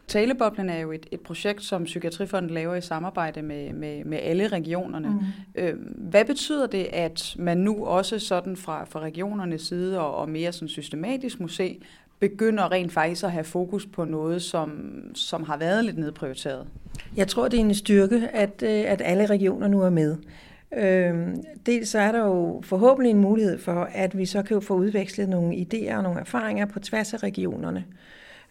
Taleboblen 0.08 0.70
er 0.70 0.80
jo 0.80 0.92
et, 0.92 1.06
et 1.12 1.20
projekt, 1.20 1.64
som 1.64 1.84
Psykiatrifonden 1.84 2.52
laver 2.52 2.76
i 2.76 2.82
samarbejde 2.82 3.42
med, 3.42 3.74
med, 3.74 4.04
med 4.04 4.20
alle 4.22 4.48
regionerne. 4.48 5.10
Mm. 5.10 5.20
Øh, 5.56 5.74
hvad 5.96 6.26
betyder 6.26 6.68
det, 6.68 6.88
at 6.94 7.36
man 7.40 7.58
nu 7.58 7.86
også 7.86 8.20
sådan 8.20 8.58
fra, 8.58 8.84
fra 8.84 9.00
regionernes 9.00 9.62
side 9.62 10.00
og, 10.00 10.16
og 10.16 10.30
mere 10.30 10.52
sådan 10.52 10.68
systematisk 10.68 11.40
må 11.40 11.48
se, 11.48 11.80
begynder 12.20 12.72
rent 12.72 12.92
faktisk 12.92 13.24
at 13.24 13.32
have 13.32 13.44
fokus 13.44 13.86
på 13.86 14.06
noget, 14.06 14.42
som, 14.42 14.72
som 15.14 15.44
har 15.44 15.58
været 15.58 15.86
lidt 15.86 15.98
nedprioriteret? 15.98 16.68
Jeg 17.16 17.28
tror, 17.28 17.48
det 17.48 17.58
er 17.58 17.62
en 17.62 17.76
styrke, 17.76 18.28
at, 18.34 18.64
øh, 18.64 18.84
at 18.92 19.02
alle 19.06 19.26
regioner 19.26 19.68
nu 19.68 19.82
er 19.82 19.90
med. 19.90 20.18
Øhm, 20.76 21.44
dels 21.66 21.90
så 21.90 22.00
er 22.00 22.12
der 22.12 22.20
jo 22.20 22.62
forhåbentlig 22.66 23.10
en 23.10 23.22
mulighed 23.22 23.60
for, 23.60 23.90
at 23.94 24.18
vi 24.18 24.26
så 24.26 24.42
kan 24.42 24.62
få 24.62 24.74
udvekslet 24.74 25.30
nogle 25.30 25.56
idéer 25.56 25.96
og 25.96 26.04
nogle 26.04 26.20
erfaringer 26.20 26.66
på 26.66 26.80
tværs 26.80 27.14
af 27.14 27.24
regionerne. 27.24 27.86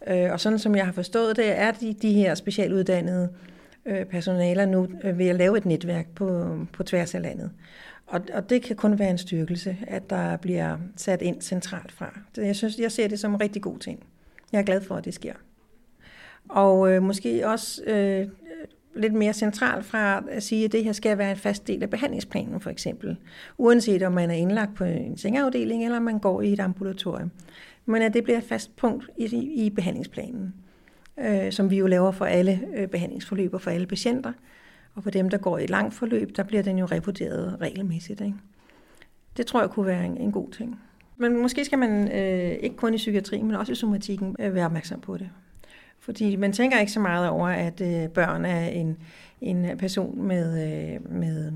Øh, 0.07 0.31
og 0.31 0.39
sådan 0.39 0.59
som 0.59 0.75
jeg 0.75 0.85
har 0.85 0.93
forstået 0.93 1.35
det, 1.37 1.59
er 1.59 1.71
de, 1.71 1.93
de 1.93 2.13
her 2.13 2.35
specialuddannede 2.35 3.29
øh, 3.85 4.05
personaler 4.05 4.65
nu 4.65 4.87
øh, 5.03 5.17
ved 5.17 5.27
at 5.27 5.35
lave 5.35 5.57
et 5.57 5.65
netværk 5.65 6.07
på, 6.15 6.57
på 6.73 6.83
tværs 6.83 7.15
af 7.15 7.21
landet. 7.21 7.51
Og, 8.07 8.21
og 8.33 8.49
det 8.49 8.61
kan 8.61 8.75
kun 8.75 8.99
være 8.99 9.09
en 9.09 9.17
styrkelse, 9.17 9.77
at 9.87 10.09
der 10.09 10.37
bliver 10.37 10.77
sat 10.95 11.21
ind 11.21 11.41
centralt 11.41 11.91
fra. 11.91 12.19
Jeg 12.37 12.55
synes, 12.55 12.79
jeg 12.79 12.91
ser 12.91 13.07
det 13.07 13.19
som 13.19 13.33
en 13.33 13.41
rigtig 13.41 13.61
god 13.61 13.79
ting. 13.79 14.03
Jeg 14.51 14.59
er 14.59 14.63
glad 14.63 14.81
for, 14.81 14.95
at 14.95 15.05
det 15.05 15.13
sker. 15.13 15.33
Og 16.49 16.91
øh, 16.91 17.03
måske 17.03 17.47
også 17.47 17.83
øh, 17.83 18.27
lidt 18.95 19.13
mere 19.13 19.33
centralt 19.33 19.85
fra 19.85 20.23
at 20.29 20.43
sige, 20.43 20.65
at 20.65 20.71
det 20.71 20.83
her 20.83 20.91
skal 20.91 21.17
være 21.17 21.31
en 21.31 21.37
fast 21.37 21.67
del 21.67 21.83
af 21.83 21.89
behandlingsplanen 21.89 22.59
for 22.59 22.69
eksempel. 22.69 23.17
Uanset 23.57 24.03
om 24.03 24.11
man 24.11 24.29
er 24.29 24.35
indlagt 24.35 24.75
på 24.75 24.83
en 24.83 25.17
sengeafdeling, 25.17 25.85
eller 25.85 25.99
man 25.99 26.19
går 26.19 26.41
i 26.41 26.53
et 26.53 26.59
ambulatorium 26.59 27.31
men 27.85 28.01
at 28.01 28.13
det 28.13 28.23
bliver 28.23 28.37
et 28.37 28.43
fast 28.43 28.75
punkt 28.75 29.09
i, 29.17 29.25
i 29.65 29.69
behandlingsplanen, 29.69 30.53
øh, 31.19 31.51
som 31.51 31.69
vi 31.69 31.77
jo 31.77 31.87
laver 31.87 32.11
for 32.11 32.25
alle 32.25 32.61
øh, 32.75 32.87
behandlingsforløb 32.87 33.53
og 33.53 33.61
for 33.61 33.71
alle 33.71 33.87
patienter. 33.87 34.33
Og 34.95 35.03
for 35.03 35.09
dem, 35.09 35.29
der 35.29 35.37
går 35.37 35.57
i 35.57 35.63
et 35.63 35.69
langt 35.69 35.93
forløb, 35.93 36.35
der 36.35 36.43
bliver 36.43 36.63
den 36.63 36.77
jo 36.77 36.85
revurderet 36.85 37.61
regelmæssigt. 37.61 38.21
Ikke? 38.21 38.35
Det 39.37 39.45
tror 39.45 39.59
jeg 39.61 39.69
kunne 39.69 39.85
være 39.85 40.05
en, 40.05 40.17
en 40.17 40.31
god 40.31 40.51
ting. 40.51 40.79
Men 41.17 41.41
måske 41.41 41.65
skal 41.65 41.79
man 41.79 42.11
øh, 42.11 42.51
ikke 42.51 42.75
kun 42.75 42.93
i 42.93 42.97
psykiatrien, 42.97 43.45
men 43.47 43.55
også 43.55 43.71
i 43.71 43.75
somatikken 43.75 44.35
øh, 44.39 44.53
være 44.53 44.65
opmærksom 44.65 44.99
på 44.99 45.17
det. 45.17 45.29
Fordi 46.05 46.35
man 46.35 46.53
tænker 46.53 46.79
ikke 46.79 46.91
så 46.91 46.99
meget 46.99 47.29
over, 47.29 47.47
at 47.47 47.81
øh, 47.81 48.09
børn 48.09 48.45
er 48.45 48.67
en, 48.67 48.97
en 49.41 49.77
person 49.77 50.27
med, 50.27 50.63
øh, 50.93 51.11
med 51.11 51.51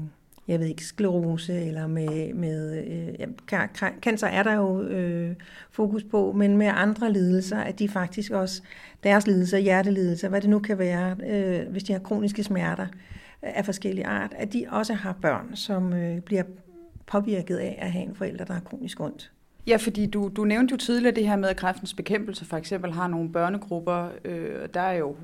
jeg 0.47 0.59
ved 0.59 0.67
ikke, 0.67 0.85
sklerose 0.85 1.61
eller 1.65 1.87
med, 1.87 2.33
med 2.33 2.77
øh, 2.77 3.27
ja, 3.51 3.67
cancer 4.01 4.27
er 4.27 4.43
der 4.43 4.53
jo 4.53 4.81
øh, 4.81 5.35
fokus 5.71 6.03
på, 6.03 6.31
men 6.31 6.57
med 6.57 6.71
andre 6.73 7.13
lidelser, 7.13 7.57
at 7.57 7.79
de 7.79 7.89
faktisk 7.89 8.31
også, 8.31 8.61
deres 9.03 9.27
lidelser, 9.27 9.57
hjertelidelser, 9.57 10.29
hvad 10.29 10.41
det 10.41 10.49
nu 10.49 10.59
kan 10.59 10.77
være, 10.77 11.15
øh, 11.27 11.71
hvis 11.71 11.83
de 11.83 11.93
har 11.93 11.99
kroniske 11.99 12.43
smerter 12.43 12.87
af 13.41 13.65
forskellige 13.65 14.05
art, 14.05 14.33
at 14.37 14.53
de 14.53 14.65
også 14.69 14.93
har 14.93 15.15
børn, 15.21 15.55
som 15.55 15.93
øh, 15.93 16.21
bliver 16.21 16.43
påvirket 17.07 17.57
af 17.57 17.77
at 17.81 17.91
have 17.91 18.05
en 18.05 18.15
forælder, 18.15 18.45
der 18.45 18.53
har 18.53 18.61
kronisk 18.61 18.99
ondt. 18.99 19.31
Ja, 19.69 19.75
fordi 19.75 20.05
du, 20.05 20.31
du 20.35 20.43
nævnte 20.43 20.71
jo 20.71 20.77
tidligere 20.77 21.15
det 21.15 21.27
her 21.27 21.35
med, 21.35 21.49
at 21.49 21.57
kræftens 21.57 21.93
bekæmpelse 21.93 22.45
for 22.45 22.57
eksempel 22.57 22.91
har 22.91 23.07
nogle 23.07 23.31
børnegrupper. 23.31 24.09
Øh, 24.25 24.69
der 24.73 24.81
er 24.81 24.97
jo, 24.97 25.15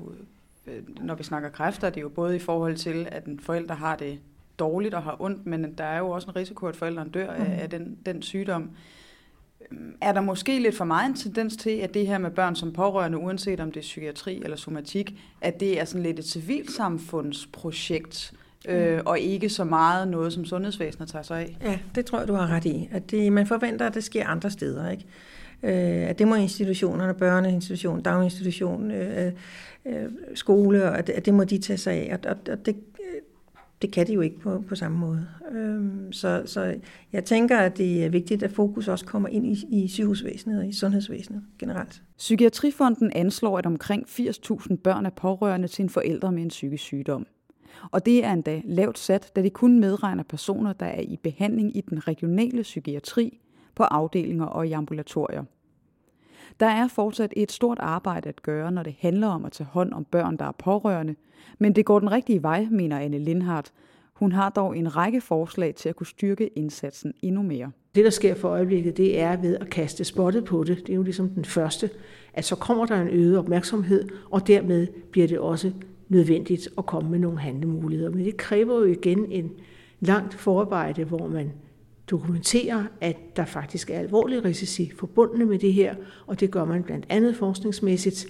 øh, 0.66 0.82
når 1.00 1.14
vi 1.14 1.22
snakker 1.22 1.48
kræfter, 1.48 1.90
det 1.90 1.96
er 1.96 2.02
jo 2.02 2.08
både 2.08 2.36
i 2.36 2.38
forhold 2.38 2.76
til, 2.76 3.08
at 3.12 3.24
en 3.24 3.40
forælder 3.40 3.74
har 3.74 3.96
det 3.96 4.18
dårligt 4.58 4.94
og 4.94 5.02
har 5.02 5.16
ondt, 5.20 5.46
men 5.46 5.74
der 5.78 5.84
er 5.84 5.98
jo 5.98 6.10
også 6.10 6.30
en 6.30 6.36
risiko, 6.36 6.66
at 6.66 6.76
forældrene 6.76 7.10
dør 7.10 7.30
af, 7.30 7.46
mm. 7.46 7.52
af 7.52 7.70
den, 7.70 7.98
den 8.06 8.22
sygdom. 8.22 8.70
Er 10.00 10.12
der 10.12 10.20
måske 10.20 10.58
lidt 10.58 10.76
for 10.76 10.84
meget 10.84 11.08
en 11.08 11.16
tendens 11.16 11.56
til, 11.56 11.70
at 11.70 11.94
det 11.94 12.06
her 12.06 12.18
med 12.18 12.30
børn 12.30 12.56
som 12.56 12.72
pårørende, 12.72 13.18
uanset 13.18 13.60
om 13.60 13.72
det 13.72 13.80
er 13.80 13.82
psykiatri 13.82 14.42
eller 14.42 14.56
somatik, 14.56 15.14
at 15.40 15.60
det 15.60 15.80
er 15.80 15.84
sådan 15.84 16.02
lidt 16.02 16.18
et 16.18 16.24
civilsamfundsprojekt, 16.24 18.32
øh, 18.32 18.38
og 19.06 19.18
ikke 19.18 19.48
så 19.48 19.64
meget 19.64 20.08
noget, 20.08 20.32
som 20.32 20.44
sundhedsvæsenet 20.44 21.08
tager 21.08 21.22
sig 21.22 21.38
af? 21.40 21.56
Ja, 21.62 21.78
det 21.94 22.06
tror 22.06 22.18
jeg, 22.18 22.28
du 22.28 22.34
har 22.34 22.46
ret 22.46 22.64
i. 22.64 22.88
At 22.92 23.10
det, 23.10 23.32
man 23.32 23.46
forventer, 23.46 23.86
at 23.86 23.94
det 23.94 24.04
sker 24.04 24.26
andre 24.26 24.50
steder. 24.50 24.90
Ikke? 24.90 25.04
Øh, 25.62 26.08
at 26.10 26.18
det 26.18 26.28
må 26.28 26.34
institutionerne, 26.34 27.14
børneinstitution, 27.14 28.02
daginstitution, 28.02 28.90
øh, 28.90 29.32
øh, 29.86 30.10
skole, 30.34 30.84
og 30.84 30.98
at, 30.98 31.08
at 31.08 31.26
det 31.26 31.34
må 31.34 31.44
de 31.44 31.58
tage 31.58 31.76
sig 31.76 31.92
af. 31.92 32.18
Og, 32.24 32.36
og 32.52 32.66
det, 32.66 32.76
det 33.82 33.92
kan 33.92 34.06
de 34.06 34.12
jo 34.12 34.20
ikke 34.20 34.38
på, 34.38 34.64
på 34.68 34.74
samme 34.74 34.98
måde. 34.98 35.26
Øhm, 35.52 36.12
så, 36.12 36.42
så 36.46 36.74
jeg 37.12 37.24
tænker, 37.24 37.58
at 37.58 37.78
det 37.78 38.04
er 38.04 38.08
vigtigt, 38.08 38.42
at 38.42 38.52
fokus 38.52 38.88
også 38.88 39.04
kommer 39.06 39.28
ind 39.28 39.46
i, 39.46 39.64
i 39.70 39.88
sygehusvæsenet 39.88 40.58
og 40.58 40.68
i 40.68 40.72
sundhedsvæsenet 40.72 41.42
generelt. 41.58 42.02
Psykiatrifonden 42.18 43.12
anslår, 43.14 43.58
at 43.58 43.66
omkring 43.66 44.06
80.000 44.08 44.76
børn 44.76 45.06
er 45.06 45.10
pårørende 45.10 45.68
til 45.68 45.82
en 45.82 45.88
forælder 45.88 46.30
med 46.30 46.42
en 46.42 46.48
psykisk 46.48 46.84
sygdom. 46.84 47.26
Og 47.90 48.06
det 48.06 48.24
er 48.24 48.32
endda 48.32 48.62
lavt 48.64 48.98
sat, 48.98 49.32
da 49.36 49.42
de 49.42 49.50
kun 49.50 49.80
medregner 49.80 50.22
personer, 50.22 50.72
der 50.72 50.86
er 50.86 51.00
i 51.00 51.16
behandling 51.22 51.76
i 51.76 51.80
den 51.80 52.08
regionale 52.08 52.62
psykiatri, 52.62 53.40
på 53.74 53.82
afdelinger 53.82 54.44
og 54.44 54.66
i 54.66 54.72
ambulatorier. 54.72 55.44
Der 56.60 56.66
er 56.66 56.88
fortsat 56.88 57.32
et 57.36 57.52
stort 57.52 57.78
arbejde 57.80 58.28
at 58.28 58.42
gøre, 58.42 58.72
når 58.72 58.82
det 58.82 58.94
handler 58.98 59.26
om 59.26 59.44
at 59.44 59.52
tage 59.52 59.66
hånd 59.66 59.92
om 59.92 60.04
børn, 60.04 60.36
der 60.36 60.44
er 60.44 60.52
pårørende, 60.52 61.14
men 61.58 61.74
det 61.74 61.84
går 61.84 61.98
den 61.98 62.12
rigtige 62.12 62.42
vej, 62.42 62.66
mener 62.70 62.98
Anne 62.98 63.18
Lindhardt. 63.18 63.72
Hun 64.12 64.32
har 64.32 64.50
dog 64.50 64.76
en 64.76 64.96
række 64.96 65.20
forslag 65.20 65.74
til 65.74 65.88
at 65.88 65.96
kunne 65.96 66.06
styrke 66.06 66.46
indsatsen 66.46 67.12
endnu 67.22 67.42
mere. 67.42 67.70
Det, 67.94 68.04
der 68.04 68.10
sker 68.10 68.34
for 68.34 68.48
øjeblikket, 68.48 68.96
det 68.96 69.20
er 69.20 69.36
ved 69.36 69.56
at 69.56 69.70
kaste 69.70 70.04
spottet 70.04 70.44
på 70.44 70.64
det. 70.64 70.78
Det 70.78 70.90
er 70.90 70.94
jo 70.96 71.02
ligesom 71.02 71.28
den 71.28 71.44
første, 71.44 71.90
at 72.34 72.44
så 72.44 72.56
kommer 72.56 72.86
der 72.86 73.02
en 73.02 73.08
øget 73.08 73.38
opmærksomhed, 73.38 74.08
og 74.30 74.46
dermed 74.46 74.86
bliver 75.10 75.28
det 75.28 75.38
også 75.38 75.72
nødvendigt 76.08 76.68
at 76.78 76.86
komme 76.86 77.10
med 77.10 77.18
nogle 77.18 77.38
handlemuligheder. 77.38 78.10
Men 78.10 78.24
det 78.24 78.36
kræver 78.36 78.78
jo 78.78 78.84
igen 78.84 79.32
en 79.32 79.50
langt 80.00 80.34
forarbejde, 80.34 81.04
hvor 81.04 81.28
man 81.28 81.52
dokumenterer, 82.10 82.84
at 83.00 83.16
der 83.36 83.44
faktisk 83.44 83.90
er 83.90 83.98
alvorlige 83.98 84.44
risici 84.44 84.92
forbundne 84.98 85.44
med 85.44 85.58
det 85.58 85.72
her, 85.72 85.94
og 86.26 86.40
det 86.40 86.50
gør 86.50 86.64
man 86.64 86.82
blandt 86.82 87.06
andet 87.08 87.36
forskningsmæssigt. 87.36 88.26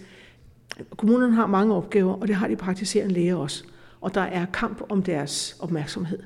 Kommunerne 0.97 1.35
har 1.35 1.47
mange 1.47 1.75
opgaver, 1.75 2.13
og 2.13 2.29
det 2.29 2.37
har 2.37 2.49
de 2.49 2.57
praktiserende 2.57 3.15
læger 3.15 3.37
også. 3.37 3.65
Og 4.01 4.15
der 4.15 4.21
er 4.21 4.47
kamp 4.53 4.83
om 4.89 5.03
deres 5.03 5.57
opmærksomhed. 5.61 6.19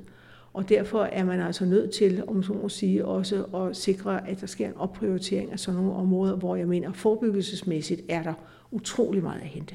Og 0.52 0.68
derfor 0.68 1.02
er 1.02 1.24
man 1.24 1.40
altså 1.40 1.64
nødt 1.64 1.90
til, 1.90 2.24
om 2.26 2.42
så 2.42 2.52
må 2.52 2.68
sige, 2.68 3.04
også 3.04 3.44
at 3.44 3.76
sikre, 3.76 4.28
at 4.28 4.40
der 4.40 4.46
sker 4.46 4.68
en 4.68 4.76
opprioritering 4.76 5.52
af 5.52 5.58
sådan 5.58 5.80
nogle 5.80 5.96
områder, 5.96 6.36
hvor 6.36 6.56
jeg 6.56 6.68
mener, 6.68 6.92
forebyggelsesmæssigt 6.92 8.00
er 8.08 8.22
der 8.22 8.34
utrolig 8.70 9.22
meget 9.22 9.40
at 9.40 9.46
hente. 9.46 9.74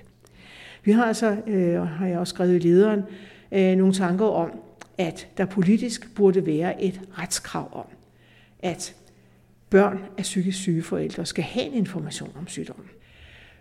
Vi 0.85 0.91
har 0.91 1.05
altså, 1.05 1.37
øh, 1.47 1.81
har 1.81 2.07
jeg 2.07 2.19
også 2.19 2.31
skrevet 2.31 2.55
i 2.55 2.67
lederen, 2.67 3.01
øh, 3.51 3.75
nogle 3.77 3.93
tanker 3.93 4.25
om, 4.25 4.51
at 4.97 5.27
der 5.37 5.45
politisk 5.45 6.15
burde 6.15 6.45
være 6.45 6.83
et 6.83 7.01
retskrav 7.17 7.69
om, 7.71 7.85
at 8.59 8.95
børn 9.69 9.99
af 10.17 10.23
psykisk 10.23 10.57
syge 10.57 10.81
forældre 10.83 11.25
skal 11.25 11.43
have 11.43 11.65
en 11.65 11.73
information 11.73 12.31
om 12.39 12.47
sygdommen. 12.47 12.85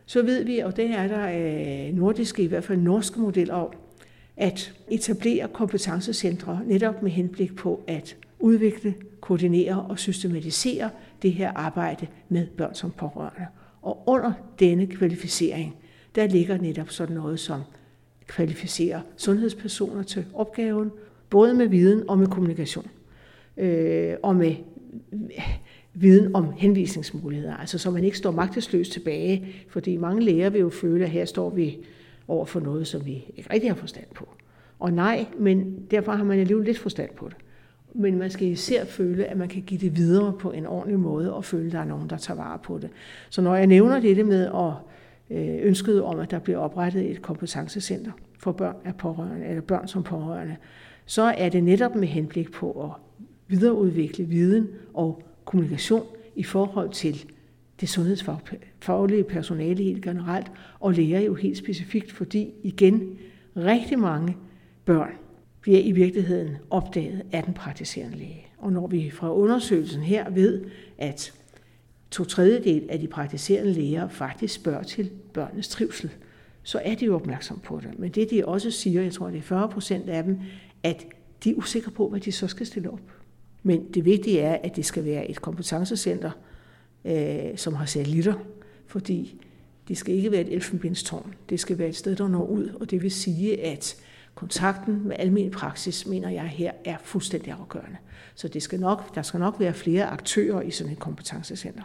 Så 0.06 0.22
ved 0.22 0.44
vi, 0.44 0.58
og 0.58 0.76
det 0.76 0.90
er 0.90 1.08
der 1.08 1.28
øh, 1.88 1.94
nordiske, 1.94 2.42
i 2.42 2.46
hvert 2.46 2.64
fald 2.64 2.78
norske 2.78 3.20
modeller 3.20 3.54
om, 3.54 3.72
at 4.36 4.72
etablere 4.90 5.48
kompetencecentre 5.48 6.60
netop 6.66 7.02
med 7.02 7.10
henblik 7.10 7.56
på 7.56 7.84
at 7.86 8.16
udvikle, 8.38 8.94
koordinere 9.20 9.82
og 9.82 9.98
systematisere 9.98 10.90
det 11.22 11.32
her 11.32 11.52
arbejde 11.52 12.06
med 12.28 12.46
børn 12.46 12.74
som 12.74 12.90
pårørende. 12.90 13.46
Og 13.82 14.02
under 14.06 14.32
denne 14.58 14.86
kvalificering, 14.86 15.76
der 16.14 16.26
ligger 16.26 16.58
netop 16.58 16.90
sådan 16.90 17.16
noget 17.16 17.40
som 17.40 17.60
kvalificere 18.26 19.02
sundhedspersoner 19.16 20.02
til 20.02 20.24
opgaven, 20.34 20.90
både 21.30 21.54
med 21.54 21.66
viden 21.66 22.10
og 22.10 22.18
med 22.18 22.26
kommunikation. 22.26 22.86
Øh, 23.56 24.14
og 24.22 24.36
med 24.36 24.54
viden 25.94 26.34
om 26.34 26.52
henvisningsmuligheder, 26.56 27.56
altså 27.56 27.78
så 27.78 27.90
man 27.90 28.04
ikke 28.04 28.18
står 28.18 28.30
magtesløs 28.30 28.88
tilbage, 28.88 29.46
fordi 29.68 29.96
mange 29.96 30.22
læger 30.22 30.50
vil 30.50 30.60
jo 30.60 30.68
føle, 30.70 31.04
at 31.04 31.10
her 31.10 31.24
står 31.24 31.50
vi 31.50 31.78
over 32.28 32.44
for 32.44 32.60
noget, 32.60 32.86
som 32.86 33.06
vi 33.06 33.24
ikke 33.36 33.52
rigtig 33.52 33.70
har 33.70 33.76
forstand 33.76 34.06
på. 34.14 34.28
Og 34.78 34.92
nej, 34.92 35.26
men 35.38 35.86
derfor 35.90 36.12
har 36.12 36.24
man 36.24 36.38
alligevel 36.38 36.64
lidt 36.64 36.78
forstand 36.78 37.10
på 37.16 37.28
det. 37.28 37.36
Men 37.94 38.18
man 38.18 38.30
skal 38.30 38.46
især 38.46 38.84
føle, 38.84 39.24
at 39.24 39.36
man 39.36 39.48
kan 39.48 39.62
give 39.62 39.80
det 39.80 39.96
videre 39.96 40.32
på 40.32 40.50
en 40.52 40.66
ordentlig 40.66 40.98
måde, 40.98 41.34
og 41.34 41.44
føle, 41.44 41.66
at 41.66 41.72
der 41.72 41.78
er 41.78 41.84
nogen, 41.84 42.10
der 42.10 42.16
tager 42.16 42.36
vare 42.36 42.58
på 42.58 42.78
det. 42.78 42.90
Så 43.30 43.42
når 43.42 43.54
jeg 43.54 43.66
nævner 43.66 44.00
det 44.00 44.26
med 44.26 44.46
at 44.46 44.72
Øh, 45.30 45.66
ønsket 45.66 46.02
om, 46.02 46.20
at 46.20 46.30
der 46.30 46.38
bliver 46.38 46.58
oprettet 46.58 47.10
et 47.10 47.22
kompetencecenter 47.22 48.12
for 48.38 48.52
børn 48.52 48.76
af 48.84 48.96
pårørende, 48.96 49.46
eller 49.46 49.62
børn 49.62 49.88
som 49.88 50.02
pårørende, 50.02 50.56
så 51.06 51.22
er 51.22 51.48
det 51.48 51.64
netop 51.64 51.94
med 51.94 52.08
henblik 52.08 52.52
på 52.52 52.84
at 52.84 52.90
videreudvikle 53.48 54.24
viden 54.24 54.68
og 54.94 55.22
kommunikation 55.44 56.06
i 56.36 56.42
forhold 56.42 56.90
til 56.90 57.24
det 57.80 57.88
sundhedsfaglige 57.88 59.24
personale 59.24 59.84
helt 59.84 60.04
generelt, 60.04 60.52
og 60.80 60.92
læger 60.92 61.20
jo 61.20 61.34
helt 61.34 61.58
specifikt, 61.58 62.12
fordi 62.12 62.52
igen, 62.62 63.18
rigtig 63.56 63.98
mange 63.98 64.36
børn 64.84 65.10
bliver 65.60 65.80
i 65.80 65.92
virkeligheden 65.92 66.56
opdaget 66.70 67.22
af 67.32 67.42
den 67.42 67.54
praktiserende 67.54 68.18
læge. 68.18 68.46
Og 68.58 68.72
når 68.72 68.86
vi 68.86 69.10
fra 69.10 69.34
undersøgelsen 69.34 70.02
her 70.02 70.30
ved, 70.30 70.64
at 70.98 71.32
to 72.14 72.24
tredjedel 72.24 72.86
af 72.88 72.98
de 72.98 73.06
praktiserende 73.08 73.72
læger 73.72 74.08
faktisk 74.08 74.54
spørger 74.54 74.82
til 74.82 75.10
børnenes 75.32 75.68
trivsel, 75.68 76.10
så 76.62 76.80
er 76.84 76.94
de 76.94 77.04
jo 77.04 77.14
opmærksom 77.14 77.60
på 77.60 77.80
det. 77.82 77.98
Men 77.98 78.10
det 78.10 78.30
de 78.30 78.46
også 78.46 78.70
siger, 78.70 79.02
jeg 79.02 79.12
tror 79.12 79.30
det 79.30 79.38
er 79.38 79.42
40 79.42 79.68
procent 79.68 80.08
af 80.08 80.24
dem, 80.24 80.38
at 80.82 81.04
de 81.44 81.50
er 81.50 81.54
usikre 81.54 81.90
på, 81.90 82.08
hvad 82.08 82.20
de 82.20 82.32
så 82.32 82.48
skal 82.48 82.66
stille 82.66 82.90
op. 82.90 83.00
Men 83.62 83.92
det 83.94 84.04
vigtige 84.04 84.40
er, 84.40 84.58
at 84.62 84.76
det 84.76 84.84
skal 84.84 85.04
være 85.04 85.30
et 85.30 85.42
kompetencecenter, 85.42 86.30
øh, 87.04 87.56
som 87.56 87.74
har 87.74 87.86
satellitter, 87.86 88.34
fordi 88.86 89.44
det 89.88 89.98
skal 89.98 90.14
ikke 90.14 90.32
være 90.32 90.40
et 90.40 90.52
elfenbindstårn. 90.52 91.34
Det 91.50 91.60
skal 91.60 91.78
være 91.78 91.88
et 91.88 91.96
sted, 91.96 92.16
der 92.16 92.28
når 92.28 92.46
ud, 92.46 92.68
og 92.80 92.90
det 92.90 93.02
vil 93.02 93.10
sige, 93.10 93.64
at 93.64 93.96
kontakten 94.34 95.08
med 95.08 95.16
almen 95.18 95.50
praksis, 95.50 96.06
mener 96.06 96.30
jeg 96.30 96.44
her, 96.48 96.72
er 96.84 96.96
fuldstændig 97.04 97.52
afgørende. 97.52 97.96
Så 98.34 98.48
det 98.48 98.62
skal 98.62 98.80
nok, 98.80 99.14
der 99.14 99.22
skal 99.22 99.40
nok 99.40 99.60
være 99.60 99.74
flere 99.74 100.06
aktører 100.06 100.60
i 100.60 100.70
sådan 100.70 100.92
et 100.92 100.98
kompetencecenter. 100.98 101.82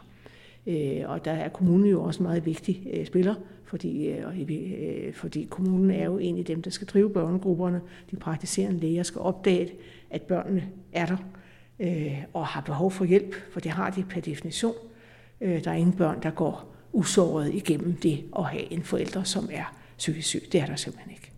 Øh, 0.67 1.01
og 1.05 1.25
der 1.25 1.31
er 1.31 1.49
kommunen 1.49 1.89
jo 1.89 2.03
også 2.03 2.19
en 2.19 2.23
meget 2.23 2.45
vigtig 2.45 2.87
øh, 2.93 3.05
spiller, 3.05 3.35
fordi, 3.63 4.07
øh, 4.07 4.39
øh, 4.49 5.13
fordi 5.13 5.47
kommunen 5.49 5.91
er 5.91 6.05
jo 6.05 6.17
en 6.17 6.37
af 6.37 6.45
dem, 6.45 6.61
der 6.61 6.69
skal 6.69 6.87
drive 6.87 7.09
børnegrupperne. 7.09 7.81
De 8.11 8.15
praktiserende 8.15 8.79
læger 8.79 9.03
skal 9.03 9.21
opdage, 9.21 9.71
at 10.09 10.21
børnene 10.21 10.63
er 10.93 11.05
der 11.05 11.17
øh, 11.79 12.23
og 12.33 12.47
har 12.47 12.61
behov 12.61 12.91
for 12.91 13.05
hjælp, 13.05 13.35
for 13.51 13.59
det 13.59 13.71
har 13.71 13.89
de 13.89 14.03
per 14.03 14.21
definition. 14.21 14.73
Øh, 15.41 15.63
der 15.63 15.71
er 15.71 15.75
ingen 15.75 15.93
børn, 15.93 16.23
der 16.23 16.31
går 16.31 16.75
usåret 16.93 17.53
igennem 17.53 17.93
det 17.93 18.23
at 18.37 18.45
have 18.45 18.73
en 18.73 18.83
forælder, 18.83 19.23
som 19.23 19.49
er 19.51 19.75
psykisk 19.97 20.27
syg. 20.27 20.41
Det 20.51 20.61
er 20.61 20.65
der 20.65 20.75
simpelthen 20.75 21.11
ikke. 21.11 21.31